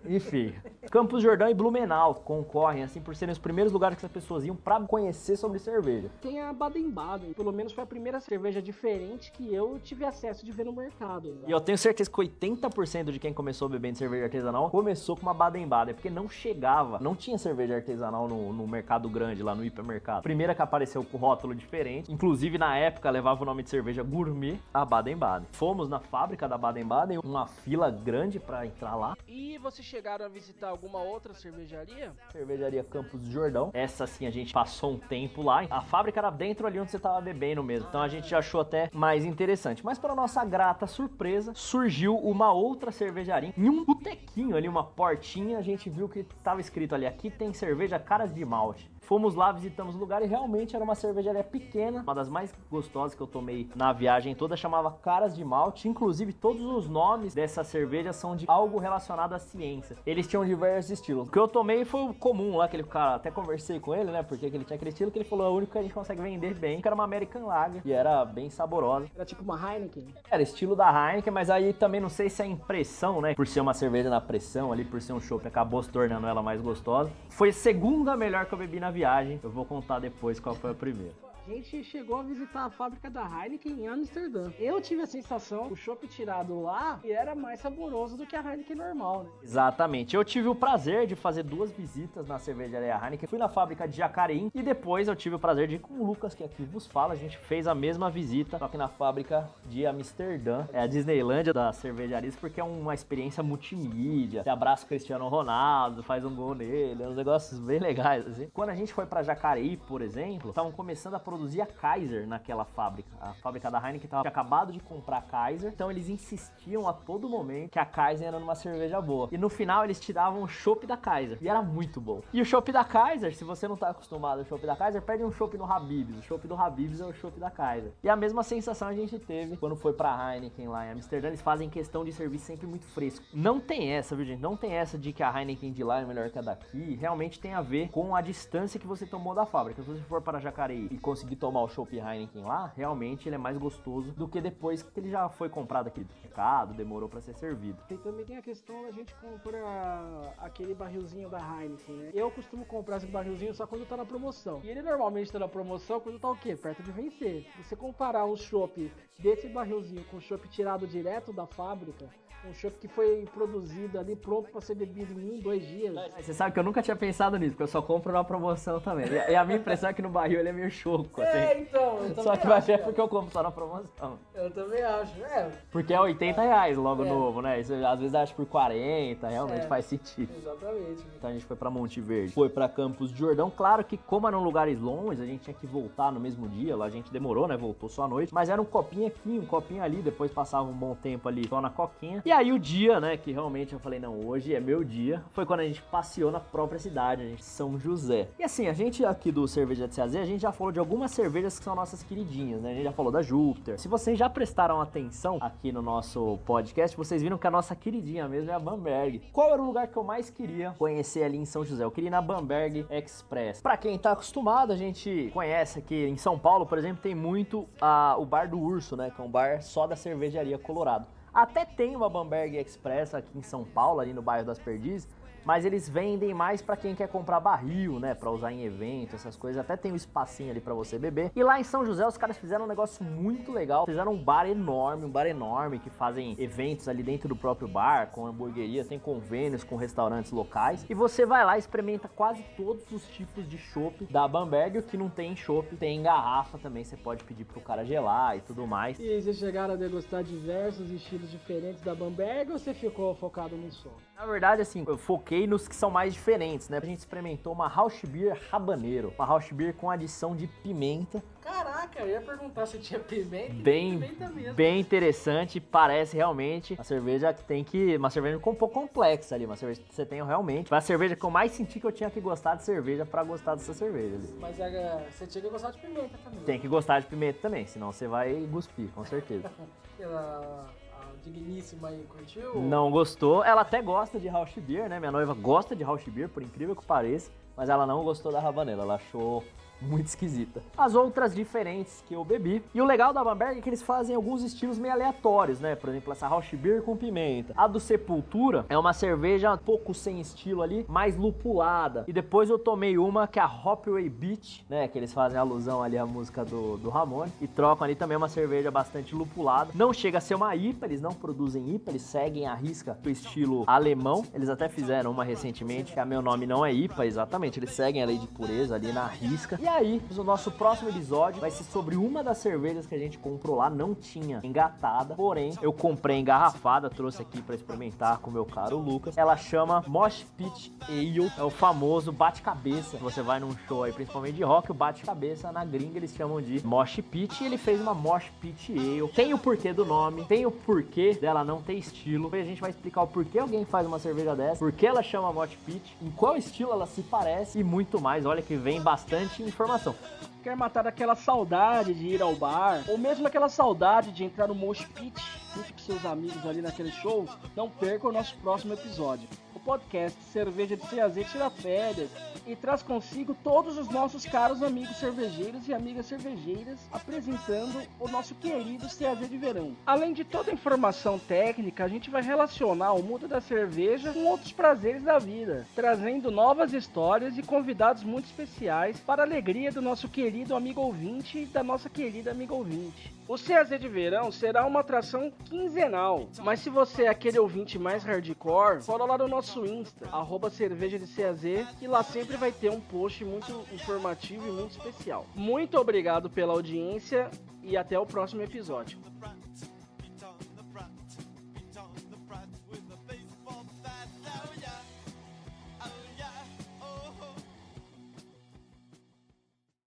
Enfim, 0.06 0.54
Campos 0.92 1.24
Jordão 1.24 1.50
e 1.50 1.54
Blumenau 1.54 2.14
concorrem 2.16 2.84
assim 2.84 3.02
por 3.02 3.16
serem 3.16 3.34
os 3.34 3.40
primeiros 3.40 3.74
lugares 3.74 3.98
que 3.98 4.06
as 4.06 4.12
pessoas 4.12 4.46
iam 4.46 4.56
pra 4.56 4.80
conhecer 4.82 5.36
sobre 5.36 5.58
cerveja. 5.60 6.10
Tem 6.22 6.40
a 6.42 6.54
Baden-Baden. 6.54 7.34
Pelo 7.34 7.52
menos 7.52 7.74
foi 7.74 7.84
a 7.84 7.88
primeira 7.88 8.20
cerveja 8.20 8.62
diferente 8.62 9.32
que 9.32 9.54
eu 9.54 9.80
tive 9.84 10.06
acesso 10.06 10.46
de 10.46 10.52
ver 10.52 10.66
no 10.66 10.74
mercado. 10.74 11.30
né? 11.30 11.46
E 11.48 11.52
eu 11.52 11.60
tenho 11.60 11.78
certeza 11.78 12.10
que 12.10 12.18
80% 12.18 13.12
de 13.12 13.20
quem 13.20 13.34
começou 13.34 13.68
bebendo 13.68 13.98
cerveja 13.98 14.26
artesanal 14.26 14.70
começou 14.70 15.16
com 15.16 15.24
uma 15.24 15.34
Baden-Baden, 15.34 15.96
porque 15.96 16.10
não 16.10 16.30
chegava, 16.30 17.00
não 17.00 17.16
tinha 17.16 17.38
cerveja 17.38 17.76
artesanal 17.76 18.28
no, 18.28 18.54
no 18.54 18.68
mercado 18.68 19.10
grande, 19.10 19.42
lá 19.42 19.56
no 19.56 19.66
hipermercado. 19.66 20.22
Primeira 20.22 20.54
que 20.54 20.62
apareceu 20.62 21.04
com 21.04 21.18
rótulo 21.18 21.56
diferente, 21.56 22.12
inclusive 22.12 22.58
na 22.58 22.78
época 22.78 23.10
levava 23.10 23.42
o 23.42 23.46
nome 23.46 23.64
de 23.64 23.70
cerveja 23.70 24.04
gourmet, 24.04 24.60
a 24.74 24.86
Baden-Baden. 24.86 25.48
Fomos 25.52 25.90
na 25.90 26.00
fábrica 26.00 26.48
da 26.48 26.58
Baden-Baden, 26.58 27.20
uma 27.24 27.48
fila 27.48 27.90
grande 27.90 28.40
pra 28.40 28.66
entrar 28.66 28.96
lá. 28.96 29.16
E 29.28 29.55
vocês 29.58 29.86
chegaram 29.86 30.26
a 30.26 30.30
visitar 30.30 30.70
alguma 30.70 31.02
outra 31.02 31.34
cervejaria? 31.34 32.14
Cervejaria 32.32 32.84
Campos 32.84 33.20
do 33.20 33.32
Jordão. 33.32 33.72
Essa 33.74 34.06
sim 34.08 34.26
a 34.26 34.32
gente 34.32 34.54
passou 34.54 34.94
um 34.94 35.00
tempo 35.00 35.42
lá. 35.42 35.66
A 35.70 35.82
fábrica 35.82 36.20
era 36.20 36.30
dentro 36.30 36.68
ali 36.68 36.80
onde 36.80 36.92
você 36.92 37.00
tava 37.00 37.22
bebendo 37.22 37.64
mesmo. 37.64 37.88
Então 37.90 38.02
a 38.02 38.08
gente 38.08 38.34
achou 38.34 38.62
até 38.62 38.90
mais 38.94 39.26
interessante. 39.26 39.84
Mas 39.84 39.98
para 39.98 40.16
nossa 40.16 40.44
grata 40.44 40.88
surpresa, 40.88 41.54
surgiu 41.56 42.16
uma 42.18 42.52
outra 42.52 42.92
cervejaria 42.92 43.54
em 43.58 43.70
um 43.70 43.84
botequinho 43.84 44.56
ali, 44.56 44.68
uma 44.68 44.84
portinha. 44.84 45.58
A 45.58 45.62
gente 45.62 45.90
viu 45.90 46.08
que 46.08 46.24
tava 46.44 46.62
escrito 46.62 46.96
ali: 46.96 47.06
aqui 47.06 47.30
tem 47.30 47.54
cerveja 47.54 48.00
caras 48.00 48.34
de 48.34 48.44
malte. 48.46 48.90
Fomos 49.06 49.36
lá, 49.36 49.52
visitamos 49.52 49.96
o 49.96 50.00
lugar 50.00 50.24
e 50.24 50.26
realmente 50.26 50.76
era 50.76 50.84
uma 50.84 50.96
cervejaria 50.96 51.44
pequena, 51.44 52.02
uma 52.02 52.16
das 52.16 52.28
mais 52.28 52.52
gostosas 52.72 53.14
que 53.14 53.22
eu 53.22 53.28
tomei 53.28 53.70
na 53.76 53.94
viagem 53.94 54.34
toda, 54.34 54.58
chamava 54.58 54.90
Caras 54.90 55.36
de 55.36 55.46
Malte. 55.46 55.88
Inclusive, 55.88 56.34
todos 56.34 56.64
os 56.64 56.90
nomes 56.90 57.36
dessa 57.36 57.64
cerveja 57.64 58.12
são 58.12 58.36
de 58.36 58.46
algo 58.48 58.80
relacionado 58.80 59.34
à 59.34 59.40
ciência. 59.40 59.96
Eles 60.08 60.28
tinham 60.28 60.44
diversos 60.44 60.90
estilos. 60.90 61.28
O 61.28 61.32
que 61.32 61.38
eu 61.38 61.48
tomei 61.48 61.86
foi 61.86 62.02
o 62.02 62.16
comum 62.16 62.58
lá, 62.58 62.66
aquele 62.66 62.84
cara, 62.84 63.16
até 63.16 63.30
conversei 63.30 63.80
com 63.80 63.94
ele, 63.94 64.10
né, 64.10 64.24
porque 64.24 64.48
ele 64.48 64.66
tinha 64.66 64.76
aquele 64.76 64.90
estilo 64.90 65.12
que 65.12 65.20
ele 65.20 65.30
falou, 65.30 65.46
é 65.46 65.50
o 65.50 65.54
único 65.54 65.74
que 65.74 65.78
a 65.78 65.84
gente 65.84 65.94
consegue 65.94 66.22
vender 66.22 66.56
bem, 66.56 66.82
que 66.82 66.88
era 66.88 66.96
uma 66.96 67.04
American 67.04 67.46
Lager, 67.46 67.84
e 67.86 67.92
era 67.92 68.26
bem 68.26 68.50
saborosa. 68.50 69.06
Era 69.14 69.24
tipo 69.24 69.44
uma 69.44 69.56
Heineken. 69.56 70.16
Era 70.32 70.42
estilo 70.42 70.76
da 70.76 70.90
Heineken, 70.90 71.32
mas 71.32 71.52
aí 71.52 71.74
também 71.74 72.02
não 72.02 72.10
sei 72.10 72.28
se 72.28 72.42
é 72.42 72.46
impressão, 72.48 73.22
né? 73.22 73.36
Por 73.36 73.46
ser 73.46 73.60
uma 73.60 73.76
cerveja 73.76 74.10
na 74.10 74.20
pressão 74.20 74.72
ali, 74.72 74.84
por 74.84 75.00
ser 75.00 75.14
um 75.14 75.20
chopp, 75.20 75.48
acabou 75.48 75.84
se 75.84 75.90
tornando 75.90 76.26
ela 76.26 76.42
mais 76.42 76.60
gostosa. 76.60 77.12
Foi 77.30 77.50
a 77.50 77.54
segunda 77.54 78.18
melhor 78.18 78.48
que 78.48 78.54
eu 78.54 78.58
bebi 78.58 78.80
na 78.80 78.95
viagem. 78.96 79.40
Eu 79.44 79.52
vou 79.52 79.66
contar 79.66 80.00
depois 80.00 80.40
qual 80.40 80.56
foi 80.56 80.72
a 80.72 80.74
primeira. 80.74 81.25
A 81.48 81.52
gente 81.52 81.84
chegou 81.84 82.18
a 82.18 82.24
visitar 82.24 82.66
a 82.66 82.70
fábrica 82.72 83.08
da 83.08 83.22
Heineken 83.22 83.74
em 83.74 83.88
Amsterdã. 83.88 84.52
Eu 84.58 84.82
tive 84.82 85.04
a 85.04 85.06
sensação, 85.06 85.68
o 85.68 85.76
chopp 85.76 86.08
tirado 86.08 86.60
lá, 86.60 86.98
que 87.04 87.12
era 87.12 87.36
mais 87.36 87.60
saboroso 87.60 88.18
do 88.18 88.26
que 88.26 88.36
a 88.36 88.40
Heineken 88.40 88.76
normal, 88.76 89.26
né? 89.26 89.30
Exatamente. 89.44 90.16
Eu 90.16 90.26
tive 90.26 90.48
o 90.48 90.56
prazer 90.56 91.06
de 91.06 91.16
fazer 91.16 91.44
duas 91.44 91.72
visitas 91.72 92.28
na 92.28 92.40
cervejaria 92.40 93.00
Heineken. 93.00 93.30
Fui 93.30 93.38
na 93.38 93.48
fábrica 93.48 93.88
de 93.88 93.96
Jacareí 93.96 94.50
e 94.56 94.64
depois 94.64 95.08
eu 95.08 95.16
tive 95.16 95.36
o 95.36 95.40
prazer 95.40 95.68
de 95.68 95.76
ir 95.76 95.80
com 95.80 95.94
o 95.94 96.08
Lucas, 96.08 96.34
que 96.34 96.44
aqui 96.44 96.64
vos 96.64 96.88
fala. 96.88 97.14
A 97.14 97.16
gente 97.16 97.38
fez 97.38 97.68
a 97.68 97.76
mesma 97.76 98.10
visita, 98.10 98.58
só 98.58 98.68
que 98.68 98.76
na 98.76 98.88
fábrica 98.88 99.48
de 99.68 99.86
Amsterdã. 99.86 100.66
É 100.74 100.82
a 100.82 100.88
Disneylândia 100.88 101.54
da 101.54 101.72
cervejarias, 101.72 102.36
porque 102.36 102.60
é 102.60 102.64
uma 102.64 102.96
experiência 102.96 103.44
multimídia. 103.44 104.42
Você 104.42 104.50
abraça 104.50 104.84
o 104.84 104.88
Cristiano 104.88 105.28
Ronaldo, 105.28 106.02
faz 106.02 106.26
um 106.26 106.36
gol 106.36 106.56
nele, 106.56 107.04
é 107.04 107.08
uns 107.08 107.16
negócios 107.16 107.60
bem 107.60 107.78
legais, 107.78 108.26
assim. 108.26 108.50
Quando 108.52 108.70
a 108.70 108.76
gente 108.76 108.92
foi 108.92 109.06
para 109.06 109.22
Jacareí, 109.22 109.78
por 109.78 110.02
exemplo, 110.02 110.50
estavam 110.50 110.72
começando 110.72 111.14
a 111.14 111.20
produzir 111.20 111.35
a 111.62 111.66
Kaiser 111.66 112.28
naquela 112.28 112.66
fábrica. 112.66 113.10
A 113.20 113.34
fábrica 113.36 113.70
da 113.70 113.80
Heineken 113.80 114.10
tava, 114.10 114.24
tinha 114.24 114.32
acabado 114.32 114.72
de 114.72 114.80
comprar 114.80 115.22
Kaiser, 115.24 115.72
então 115.74 115.90
eles 115.90 116.10
insistiam 116.10 116.88
a 116.88 116.94
todo 116.94 117.30
momento 117.30 117.72
que 117.72 117.80
a 117.80 117.86
Kaiser 117.86 118.28
era 118.28 118.40
numa 118.40 118.56
cerveja 118.56 119.02
boa. 119.02 119.30
E 119.32 119.38
no 119.38 119.50
final 119.50 119.84
eles 119.84 120.00
tiravam 120.00 120.44
o 120.44 120.48
chopp 120.48 120.86
da 120.86 120.98
Kaiser, 120.98 121.38
e 121.42 121.48
era 121.48 121.62
muito 121.62 122.00
bom. 122.00 122.22
E 122.34 122.42
o 122.42 122.46
chopp 122.46 122.72
da 122.72 122.84
Kaiser, 122.84 123.36
se 123.36 123.44
você 123.44 123.68
não 123.68 123.78
tá 123.78 123.90
acostumado 123.90 124.40
ao 124.40 124.46
chopp 124.46 124.66
da 124.66 124.76
Kaiser, 124.76 125.02
pede 125.02 125.24
um 125.24 125.32
chopp 125.32 125.58
no 125.58 125.72
Habib's. 125.72 126.18
O 126.18 126.22
chopp 126.22 126.48
do 126.48 126.56
Habib's 126.56 127.02
é 127.02 127.06
o 127.06 127.14
chopp 127.14 127.40
da 127.40 127.50
Kaiser. 127.50 127.92
E 128.04 128.10
a 128.10 128.16
mesma 128.16 128.44
sensação 128.44 128.88
a 128.88 128.94
gente 128.94 129.18
teve 129.18 129.58
quando 129.58 129.76
foi 129.76 129.94
pra 129.94 130.34
Heineken 130.34 130.68
lá 130.68 130.86
em 130.86 130.92
Amsterdã. 130.92 131.28
Eles 131.28 131.42
fazem 131.42 131.70
questão 131.70 132.06
de 132.06 132.12
servir 132.12 132.40
sempre 132.40 132.68
muito 132.68 132.86
fresco. 132.86 133.26
Não 133.34 133.60
tem 133.60 133.92
essa, 133.94 134.16
viu, 134.16 134.26
gente? 134.26 134.42
Não 134.42 134.56
tem 134.56 134.74
essa 134.74 134.98
de 134.98 135.12
que 135.12 135.24
a 135.24 135.40
Heineken 135.40 135.72
de 135.72 135.84
lá 135.84 136.02
é 136.02 136.06
melhor 136.06 136.30
que 136.30 136.40
a 136.40 136.42
daqui. 136.42 136.96
Realmente 136.96 137.40
tem 137.40 137.54
a 137.54 137.62
ver 137.62 137.90
com 137.90 138.16
a 138.16 138.22
distância 138.22 138.80
que 138.80 138.88
você 138.88 139.06
tomou 139.06 139.34
da 139.34 139.46
fábrica. 139.46 139.82
Se 139.82 139.90
você 139.90 140.02
for 140.02 140.22
para 140.22 140.40
Jacareí 140.40 140.88
e 140.92 140.98
conseguir 140.98 141.25
tomar 141.34 141.62
o 141.62 141.70
chopp 141.70 141.96
Heineken 141.96 142.44
lá, 142.44 142.74
realmente 142.76 143.30
ele 143.30 143.36
é 143.36 143.38
mais 143.38 143.58
gostoso 143.58 144.12
do 144.12 144.28
que 144.28 144.42
depois 144.42 144.84
que 144.84 145.00
ele 145.00 145.10
já 145.10 145.30
foi 145.30 145.48
comprado 145.48 145.88
aqui 145.88 146.04
do 146.04 146.14
mercado, 146.22 146.74
demorou 146.74 147.08
para 147.08 147.22
ser 147.22 147.36
servido. 147.36 147.82
E 147.90 147.98
também 147.98 148.26
tem 148.26 148.36
a 148.36 148.42
questão 148.42 148.84
da 148.84 148.92
gente 148.92 149.16
comprar 149.16 150.34
aquele 150.40 150.74
barrilzinho 150.74 151.30
da 151.30 151.40
Heineken, 151.40 151.96
né? 151.96 152.12
Eu 152.14 152.30
costumo 152.30 152.66
comprar 152.66 152.98
esse 152.98 153.08
barrilzinho 153.08 153.54
só 153.54 153.66
quando 153.66 153.88
tá 153.88 153.96
na 153.96 154.06
promoção. 154.06 154.60
E 154.62 154.70
ele 154.70 154.82
normalmente 154.82 155.32
tá 155.32 155.40
na 155.40 155.48
promoção 155.48 156.02
quando 156.02 156.20
tá 156.20 156.30
o 156.30 156.36
quê? 156.36 156.56
Perto 156.58 156.84
de 156.84 156.92
vencer. 156.92 157.48
Se 157.56 157.64
você 157.64 157.76
comparar 157.78 158.26
um 158.26 158.36
chopp 158.36 158.92
desse 159.18 159.48
barrilzinho 159.48 160.04
com 160.06 160.18
o 160.18 160.22
chopp 160.22 160.48
tirado 160.50 160.86
direto 160.86 161.32
da 161.32 161.46
fábrica, 161.46 162.10
um 162.48 162.54
chopp 162.54 162.78
que 162.80 162.88
foi 162.88 163.26
produzido 163.34 164.00
ali 164.00 164.16
pronto 164.16 164.50
para 164.52 164.62
ser 164.62 164.76
bebido 164.76 165.20
em 165.20 165.38
um, 165.38 165.40
dois 165.40 165.66
dias. 165.66 165.94
Você 166.20 166.34
sabe 166.34 166.54
que 166.54 166.60
eu 166.60 166.64
nunca 166.64 166.82
tinha 166.82 166.96
pensado 166.96 167.38
nisso, 167.38 167.52
porque 167.52 167.64
eu 167.64 167.68
só 167.68 167.82
compro 167.82 168.12
na 168.14 168.24
promoção 168.24 168.80
também. 168.80 169.06
E 169.30 169.36
a 169.36 169.44
minha 169.44 169.58
impressão 169.58 169.90
é 169.90 169.94
que 169.94 170.02
no 170.02 170.10
barril 170.10 170.40
ele 170.40 170.50
é 170.50 170.54
meio 170.54 170.70
choco, 170.70 171.22
assim. 171.22 171.38
É, 171.38 171.60
então. 171.62 171.98
Só 172.24 172.36
que 172.36 172.46
vai 172.48 172.62
ver 172.62 172.84
porque 172.84 173.00
eu 173.02 173.08
compro 173.08 173.32
só 173.32 173.42
na 173.42 173.52
promoção. 173.52 174.20
Eu 174.34 174.52
também 174.52 174.82
acho. 174.84 175.24
É, 175.24 175.50
Porque 175.72 175.94
é 175.94 176.00
80 176.00 176.42
reais 176.42 176.78
logo 176.78 177.04
É. 177.04 177.10
novo, 177.10 177.42
né? 177.42 177.60
Isso, 177.60 177.74
às 177.74 178.00
vezes 178.00 178.14
acha 178.16 178.34
por 178.34 178.46
40, 178.46 179.28
realmente 179.28 179.64
É. 179.66 179.68
faz 179.68 179.86
sentido. 179.86 180.32
exatamente. 180.38 181.04
Então 181.18 181.30
a 181.30 181.34
gente 181.34 181.46
foi 181.46 181.56
pra 181.56 181.70
Monte 181.70 182.00
Verde, 182.02 182.34
foi 182.34 182.50
pra 182.50 182.68
Campos 182.70 183.12
de 183.12 183.18
Jordão. 183.18 183.50
Claro 183.50 183.84
que 183.84 183.98
como 183.98 184.28
eram 184.28 184.44
lugares 184.44 184.80
longe, 184.80 185.22
a 185.22 185.26
gente 185.26 185.42
tinha 185.44 185.54
que 185.54 185.66
voltar 185.66 186.12
no 186.12 186.20
mesmo 186.20 186.48
dia. 186.48 186.76
Lá 186.76 186.86
a 186.86 186.90
gente 186.90 187.12
demorou, 187.12 187.48
né? 187.48 187.58
Voltou 187.58 187.90
só 187.90 188.04
à 188.04 188.08
noite. 188.08 188.34
Mas 188.34 188.50
era 188.50 188.62
um 188.62 188.66
copinho 188.66 189.08
aqui, 189.08 189.40
um 189.40 189.46
copinho 189.46 189.84
ali. 189.84 190.02
Depois 190.02 190.32
passava 190.32 190.64
um 190.68 190.74
bom 190.74 190.96
tempo 190.96 191.28
ali 191.28 191.48
só 191.48 191.60
na 191.62 191.70
coquinha. 191.70 192.22
E 192.26 192.32
aí 192.36 192.52
o 192.52 192.60
dia, 192.60 193.00
né? 193.00 193.18
Que 193.18 193.32
realmente 193.32 193.74
eu 193.74 193.80
falei, 193.80 194.00
não, 194.00 194.26
hoje 194.26 194.54
é 194.54 194.60
meu 194.60 194.84
dia. 194.84 195.24
Foi 195.32 195.46
quando 195.46 195.62
a 195.62 195.66
gente 195.66 195.82
passeou 195.84 196.32
na 196.32 196.40
própria 196.40 196.80
cidade, 196.80 197.24
a 197.24 197.26
gente 197.26 197.44
São 197.44 197.80
José. 197.80 198.28
E 198.38 198.44
assim, 198.44 198.68
a 198.68 198.74
gente 198.74 199.06
aqui 199.06 199.32
do 199.32 199.48
Cerveja 199.48 199.88
de 199.88 199.96
CAZ, 199.96 200.16
a 200.16 200.26
gente 200.26 200.42
já 200.42 200.52
falou 200.52 200.72
de 200.72 200.80
algumas 200.80 201.12
cervejas 201.12 201.58
que 201.58 201.64
são 201.64 201.76
nossas 201.76 202.04
queridinhas, 202.04 202.62
né? 202.62 202.72
A 202.72 202.74
gente 202.74 202.84
já 202.84 202.92
falou 202.92 203.12
da 203.12 203.22
Júpiter. 203.22 203.80
Se 203.80 203.88
vocês 203.88 204.18
já 204.18 204.30
prestaram 204.30 204.82
atenção 204.82 205.38
aqui 205.42 205.72
no 205.72 205.82
nosso 205.82 206.38
podcast, 206.46 206.96
vocês 206.96 207.22
viram 207.22 207.38
que 207.38 207.48
a 207.48 207.52
nossa 207.52 207.76
queridinha 207.76 208.28
mesmo 208.28 208.52
é 208.52 208.54
a 208.54 208.60
Bamberg. 208.60 209.22
Qual 209.32 209.52
era 209.52 209.62
o 209.62 209.66
lugar 209.66 209.88
que 209.88 209.98
eu 209.98 210.04
mais 210.04 210.30
queria 210.30 210.76
conhecer 210.78 211.24
ali 211.24 211.38
em 211.38 211.46
São 211.46 211.64
José? 211.64 211.84
Eu 211.84 211.92
queria 211.92 212.10
ir 212.10 212.12
na 212.12 212.22
Bamberg 212.22 212.86
Express. 212.90 213.62
Pra 213.62 213.78
quem 213.78 213.98
tá 213.98 214.12
acostumado, 214.12 214.72
a 214.72 214.76
gente 214.76 215.30
conhece 215.34 215.80
aqui 215.80 216.06
em 216.06 216.18
São 216.18 216.38
Paulo, 216.38 216.66
por 216.66 216.78
exemplo, 216.78 217.02
tem 217.02 217.16
muito 217.16 217.68
a, 217.80 218.16
o 218.18 218.26
bar 218.26 218.50
do 218.50 218.60
Urso, 218.60 218.96
né? 218.96 219.12
Que 219.14 219.22
é 219.22 219.24
um 219.24 219.30
bar 219.30 219.62
só 219.62 219.88
da 219.88 219.96
cervejaria 219.96 220.58
Colorado. 220.58 221.06
Até 221.36 221.66
tem 221.66 221.98
uma 221.98 222.10
Bamberg 222.10 222.56
Express 222.56 223.14
aqui 223.14 223.38
em 223.38 223.44
São 223.44 223.66
Paulo, 223.66 224.00
ali 224.00 224.14
no 224.14 224.22
bairro 224.22 224.46
das 224.46 224.58
Perdizes, 224.58 225.06
mas 225.46 225.64
eles 225.64 225.88
vendem 225.88 226.34
mais 226.34 226.62
pra 226.62 226.76
quem 226.76 226.96
quer 226.96 227.08
comprar 227.08 227.40
barril, 227.40 228.00
né, 228.00 228.16
Pra 228.16 228.32
usar 228.32 228.52
em 228.52 228.64
evento, 228.64 229.16
essas 229.16 229.36
coisas. 229.36 229.62
Até 229.62 229.78
tem 229.78 229.92
um 229.92 229.96
espacinho 229.96 230.50
ali 230.52 230.60
pra 230.60 230.74
você 230.74 230.98
beber. 230.98 231.32
E 231.36 231.44
lá 231.44 231.60
em 231.60 231.64
São 231.64 231.86
José 231.86 232.06
os 232.08 232.18
caras 232.18 232.38
fizeram 232.38 232.66
um 232.66 232.68
negócio 232.68 233.04
muito 233.04 233.52
legal. 233.52 233.86
Fizeram 233.86 234.14
um 234.14 234.18
bar 234.18 234.48
enorme, 234.48 235.06
um 235.06 235.10
bar 235.10 235.28
enorme 235.28 235.80
que 235.80 235.90
fazem 235.90 236.36
eventos 236.40 236.88
ali 236.88 237.04
dentro 237.04 237.30
do 237.30 237.36
próprio 237.36 237.68
bar, 237.68 238.08
com 238.12 238.26
hamburguerias, 238.26 238.88
tem 238.88 238.98
convênios 238.98 239.64
com 239.64 239.76
restaurantes 239.76 240.32
locais. 240.32 240.86
E 240.90 240.94
você 240.94 241.26
vai 241.26 241.46
lá 241.46 241.56
e 241.56 241.60
experimenta 241.60 242.08
quase 242.08 242.44
todos 242.58 242.90
os 242.92 243.08
tipos 243.10 243.48
de 243.48 243.58
chopp 243.58 244.06
da 244.06 244.28
Bamberg, 244.28 244.80
o 244.80 244.84
que 244.84 244.98
não 244.98 245.10
tem 245.10 245.36
chopp, 245.36 245.76
tem 245.76 246.00
em 246.00 246.04
garrafa 246.04 246.58
também, 246.58 246.84
você 246.84 246.98
pode 246.98 247.24
pedir 247.24 247.44
pro 247.44 247.62
cara 247.62 247.86
gelar 247.86 248.38
e 248.38 248.42
tudo 248.42 248.66
mais. 248.66 249.00
E 249.00 249.22
vocês 249.22 249.38
chegaram 249.38 249.74
a 249.74 249.78
degustar 249.78 250.24
diversos 250.24 250.90
estilos 250.92 251.30
diferentes 251.30 251.82
da 251.82 251.94
Bamberg 251.94 252.52
ou 252.52 252.58
você 252.58 252.74
ficou 252.74 253.14
focado 253.16 253.56
num 253.56 253.72
só? 253.72 253.92
Na 254.16 254.26
verdade, 254.26 254.62
assim, 254.62 254.84
eu 254.88 254.98
foquei 254.98 255.35
nos 255.48 255.68
que 255.68 255.76
são 255.76 255.92
mais 255.92 256.14
diferentes, 256.14 256.70
né? 256.70 256.80
A 256.82 256.86
gente 256.86 257.00
experimentou 257.00 257.54
uma 257.54 257.68
House 257.68 258.02
Beer 258.06 258.40
Habanero, 258.52 259.14
uma 259.18 259.26
House 259.28 259.52
Beer 259.52 259.74
com 259.74 259.90
adição 259.90 260.36
de 260.36 260.48
pimenta, 260.48 261.22
Caraca, 261.46 262.00
eu 262.00 262.08
ia 262.08 262.22
perguntar 262.22 262.66
se 262.66 262.80
tinha 262.80 263.00
pimenta. 263.00 263.54
bem, 263.54 264.00
pimenta 264.00 264.30
mesmo. 264.30 264.56
bem 264.56 264.80
interessante, 264.80 265.60
parece 265.60 266.16
realmente 266.16 266.74
uma 266.74 266.84
cerveja 266.84 267.32
que 267.32 267.44
tem 267.44 267.64
que, 267.64 267.96
uma 267.98 268.10
cerveja 268.10 268.38
um 268.38 268.42
pouco 268.42 268.70
complexa 268.70 269.36
ali, 269.36 269.46
uma 269.46 269.56
cerveja 269.56 269.80
que 269.80 269.94
você 269.94 270.04
tem 270.04 270.24
realmente, 270.26 270.70
foi 270.70 270.78
a 270.78 270.82
cerveja 270.82 271.16
que 271.16 271.24
eu 271.24 271.30
mais 271.30 271.52
senti 271.52 271.80
que 271.80 271.86
eu 271.86 271.92
tinha 271.92 272.10
que 272.10 272.20
gostar 272.20 272.56
de 272.56 272.64
cerveja 272.64 273.06
pra 273.06 273.24
gostar 273.24 273.54
dessa 273.54 273.76
cerveja 273.76 274.16
ali. 274.16 274.36
Mas 274.40 274.60
é, 274.60 275.08
você 275.12 275.28
tinha 275.28 275.44
que 275.44 275.50
gostar 275.50 275.70
de 275.70 275.78
pimenta 275.78 276.18
também. 276.24 276.40
Tem 276.42 276.60
que 276.60 276.68
gostar 276.68 277.00
de 277.00 277.06
pimenta 277.06 277.40
também, 277.44 277.68
senão 277.68 277.92
você 277.92 278.08
vai 278.08 278.48
cuspir, 278.52 278.90
com 278.96 279.06
certeza. 279.06 279.52
A, 280.04 280.66
a 280.85 280.85
digníssima 281.30 281.90
aí 281.90 282.04
curtiu? 282.04 282.62
Não 282.62 282.92
gostou. 282.92 283.44
Ela 283.44 283.62
até 283.62 283.82
gosta 283.82 284.20
de 284.20 284.28
house 284.28 284.54
beer, 284.58 284.90
né? 284.90 285.00
Minha 285.00 285.12
noiva 285.12 285.34
gosta 285.34 285.76
de 285.76 285.84
house 285.84 286.04
beer, 286.08 286.30
por 286.30 286.44
incrível 286.44 286.76
que 286.76 286.86
pareça. 286.86 287.32
Mas 287.56 287.70
ela 287.70 287.86
não 287.86 288.04
gostou 288.04 288.32
da 288.32 288.40
rabanela. 288.40 288.84
Ela 288.84 288.96
achou 288.96 289.44
muito 289.82 290.08
esquisita. 290.08 290.62
As 290.78 290.96
outras 290.96 291.34
diferentes 291.34 292.04
que 292.08 292.14
eu 292.14 292.24
bebi. 292.24 292.64
E 292.74 292.82
o 292.82 292.86
legal 292.86 293.14
da 293.14 293.24
Bamberg 293.24 293.60
é 293.60 293.62
que 293.62 293.70
eles 293.70 293.82
fazem 293.82 294.16
alguns 294.16 294.44
estilos 294.44 294.78
meio 294.78 294.94
aleatórios, 294.94 295.60
né? 295.60 295.76
Por 295.76 295.90
exemplo, 295.90 296.12
essa 296.12 296.28
house 296.28 296.50
beer 296.54 296.82
com 296.82 296.96
pimenta. 296.96 297.54
A 297.56 297.68
do 297.68 297.80
Sepultura 297.80 298.66
é 298.70 298.78
uma 298.78 298.94
cerveja 298.94 299.54
um 299.54 299.58
pouco 299.58 299.94
sem 299.94 300.20
estilo 300.20 300.62
ali, 300.62 300.86
mais 300.88 301.16
lupulada. 301.16 302.04
E 302.08 302.14
depois 302.14 302.50
eu 302.50 302.58
tomei 302.58 302.98
uma 302.98 303.28
que 303.28 303.40
é 303.40 303.42
a 303.42 303.48
Hopway 303.48 304.10
Beach, 304.10 304.66
né? 304.70 304.88
Que 304.88 304.98
eles 304.98 305.14
fazem 305.14 305.38
alusão 305.38 305.84
ali 305.84 305.98
à 305.98 306.06
música 306.06 306.44
do, 306.44 306.78
do 306.78 306.90
Ramone. 306.90 307.32
E 307.42 307.48
trocam 307.48 307.86
ali 307.86 307.96
também 307.96 308.18
uma 308.18 308.30
cerveja 308.30 308.72
bastante 308.72 309.16
lupulada. 309.16 309.72
Não 309.74 309.94
chega 309.94 310.18
a 310.18 310.22
ser 310.22 310.36
uma 310.36 310.56
IPA, 310.56 310.86
eles 310.86 311.02
não 311.02 311.12
produzem 311.12 311.76
IPA, 311.76 311.92
eles 311.92 312.02
seguem 312.02 312.48
a 312.48 312.54
risca 312.54 312.98
do 313.02 313.10
estilo 313.10 313.64
alemão. 313.68 314.24
Eles 314.34 314.50
até 314.50 314.70
fizeram 314.70 315.12
uma 315.12 315.24
recentemente, 315.24 315.94
que 315.94 316.00
a 316.00 316.06
meu 316.06 316.22
nome 316.22 316.46
não 316.46 316.66
é 316.66 316.74
IPA, 316.74 317.06
exatamente. 317.06 317.60
Eles 317.60 317.72
seguem 317.72 318.02
a 318.02 318.06
lei 318.06 318.18
de 318.18 318.28
pureza 318.28 318.76
ali 318.76 318.92
na 318.92 319.06
risca. 319.08 319.60
E 319.66 319.68
aí, 319.68 320.00
o 320.16 320.24
nosso 320.24 320.52
próximo 320.52 320.90
episódio 320.90 321.42
vai 321.42 321.50
ser 321.50 321.64
sobre 321.64 321.96
uma 321.96 322.24
das 322.24 322.38
cervejas 322.38 322.86
que 322.86 322.94
a 322.94 323.00
gente 323.00 323.18
comprou 323.18 323.56
lá, 323.56 323.68
não 323.68 323.96
tinha 323.96 324.40
engatada, 324.44 325.16
porém 325.16 325.56
eu 325.60 325.74
comprei 325.74 326.20
engarrafada, 326.20 326.88
trouxe 326.88 327.24
aqui 327.24 327.42
pra 327.42 327.56
experimentar 327.56 328.20
com 328.20 328.30
o 328.30 328.34
meu 328.34 328.46
caro 328.46 328.78
Lucas. 328.78 329.18
Ela 329.18 329.36
chama 329.36 329.84
Mosh 329.88 330.24
Pit 330.38 330.72
Ale, 330.88 331.32
é 331.36 331.42
o 331.42 331.50
famoso 331.50 332.12
bate-cabeça. 332.12 332.98
Você 332.98 333.24
vai 333.24 333.40
num 333.40 333.58
show 333.68 333.84
aí, 333.84 333.92
principalmente 333.92 334.36
de 334.36 334.44
rock, 334.44 334.70
o 334.70 334.74
bate-cabeça 334.76 335.52
na 335.52 335.66
gringa 335.66 335.98
eles 335.98 336.14
chamam 336.14 336.40
de 336.40 336.64
Mosh 336.64 337.00
Pit 337.00 337.44
e 337.44 337.48
ele 337.48 337.58
fez 337.58 337.82
uma 337.82 337.96
Mosh 337.96 338.32
Pit 338.40 338.72
Ale. 338.72 339.08
Tem 339.16 339.34
o 339.34 339.40
porquê 339.40 339.74
do 339.74 339.84
nome, 339.84 340.26
tem 340.26 340.46
o 340.46 340.52
porquê 340.52 341.16
dela 341.16 341.44
não 341.44 341.60
ter 341.60 341.74
estilo. 341.74 342.30
E 342.36 342.40
a 342.40 342.46
gente 342.46 342.62
vai 342.62 342.70
explicar 342.70 343.02
o 343.02 343.08
porquê 343.08 343.40
alguém 343.40 343.66
faz 343.66 343.88
uma 343.88 343.98
cerveja 343.98 344.36
dessa, 344.36 344.60
por 344.60 344.72
que 344.72 344.86
ela 344.86 345.02
chama 345.02 345.34
Mosh 345.34 345.58
Pit, 345.66 345.98
em 346.04 346.12
qual 346.12 346.38
estilo 346.38 346.72
ela 346.72 346.86
se 346.86 347.02
parece 347.02 347.58
e 347.58 347.64
muito 347.64 348.00
mais. 348.00 348.28
Olha 348.28 348.44
que 348.44 348.56
vem 348.56 348.80
bastante 348.80 349.55
informação. 349.56 349.96
Quer 350.44 350.56
matar 350.56 350.86
aquela 350.86 351.16
saudade 351.16 351.94
de 351.94 352.06
ir 352.08 352.22
ao 352.22 352.36
bar, 352.36 352.84
ou 352.88 352.98
mesmo 352.98 353.26
aquela 353.26 353.50
saudade 353.50 354.12
de 354.12 354.24
entrar 354.24 354.48
no 354.48 354.54
mosh 354.54 354.86
pit 354.86 355.20
com 355.64 355.78
seus 355.80 356.06
amigos 356.06 356.46
ali 356.46 356.62
naquele 356.62 356.92
show, 356.92 357.28
não 357.56 357.70
perca 357.70 358.08
o 358.08 358.12
nosso 358.12 358.36
próximo 358.38 358.74
episódio. 358.74 359.28
O 359.56 359.60
podcast 359.60 360.22
Cerveja 360.26 360.76
de 360.76 360.86
CAZ 360.86 361.16
tira 361.32 361.50
férias 361.50 362.10
e 362.46 362.56
traz 362.56 362.84
consigo 362.84 363.36
todos 363.44 363.78
os 363.78 363.90
nossos 363.90 364.26
caros 364.26 364.62
amigos 364.62 364.98
cervejeiros 364.98 365.68
e 365.68 365.74
amigas 365.74 366.06
cervejeiras 366.06 366.80
apresentando 366.92 367.82
o 368.00 368.08
nosso 368.08 368.36
querido 368.36 368.88
CAZ 368.88 369.30
de 369.30 369.38
verão. 369.38 369.76
Além 369.86 370.14
de 370.14 370.24
toda 370.24 370.52
a 370.52 370.54
informação 370.54 371.18
técnica, 371.18 371.86
a 371.86 371.88
gente 371.88 372.10
vai 372.10 372.22
relacionar 372.22 372.94
o 372.94 373.02
mundo 373.02 373.28
da 373.28 373.40
cerveja 373.40 374.12
com 374.12 374.26
outros 374.26 374.52
prazeres 374.52 375.04
da 375.04 375.18
vida, 375.18 375.66
trazendo 375.74 376.30
novas 376.30 376.74
histórias 376.74 377.38
e 377.38 377.42
convidados 377.42 378.04
muito 378.04 378.26
especiais 378.26 379.00
para 379.00 379.24
a 379.24 379.26
alegria 379.26 379.72
do 379.72 379.82
nosso 379.82 380.10
querido 380.10 380.56
amigo 380.56 380.82
ouvinte 380.82 381.40
e 381.40 381.46
da 381.46 381.64
nossa 381.64 381.90
querida 381.90 382.32
amiga 382.32 382.54
ouvinte. 382.54 383.14
O 383.28 383.40
CAZ 383.40 383.70
de 383.70 383.88
verão 383.88 384.32
será 384.32 384.68
uma 384.68 384.82
atração 384.82 385.34
quinzenal, 385.46 386.28
mas 386.44 386.60
se 386.60 386.70
você 386.70 387.04
é 387.04 387.08
aquele 387.08 387.40
ouvinte 387.40 387.80
mais 387.80 388.04
hardcore, 388.04 388.84
cola 388.86 389.06
lá 389.06 389.18
no 389.18 389.28
nosso 389.28 389.66
Insta, 389.66 390.08
arroba 390.12 390.50
cerveja 390.50 391.00
de 391.00 391.08
CAZ, 391.08 391.44
e 391.82 391.88
lá 391.88 392.04
sempre 392.04 392.36
vai 392.38 392.52
ter 392.52 392.70
um 392.70 392.82
post 392.82 393.24
muito 393.24 393.66
informativo 393.72 394.48
e 394.48 394.52
muito 394.52 394.72
especial. 394.72 395.26
Muito 395.36 395.78
obrigado 395.78 396.30
pela 396.30 396.54
audiência 396.54 397.30
e 397.64 397.78
até 397.78 397.98
o 397.98 398.06
próximo 398.06 398.42
episódio. 398.42 399.00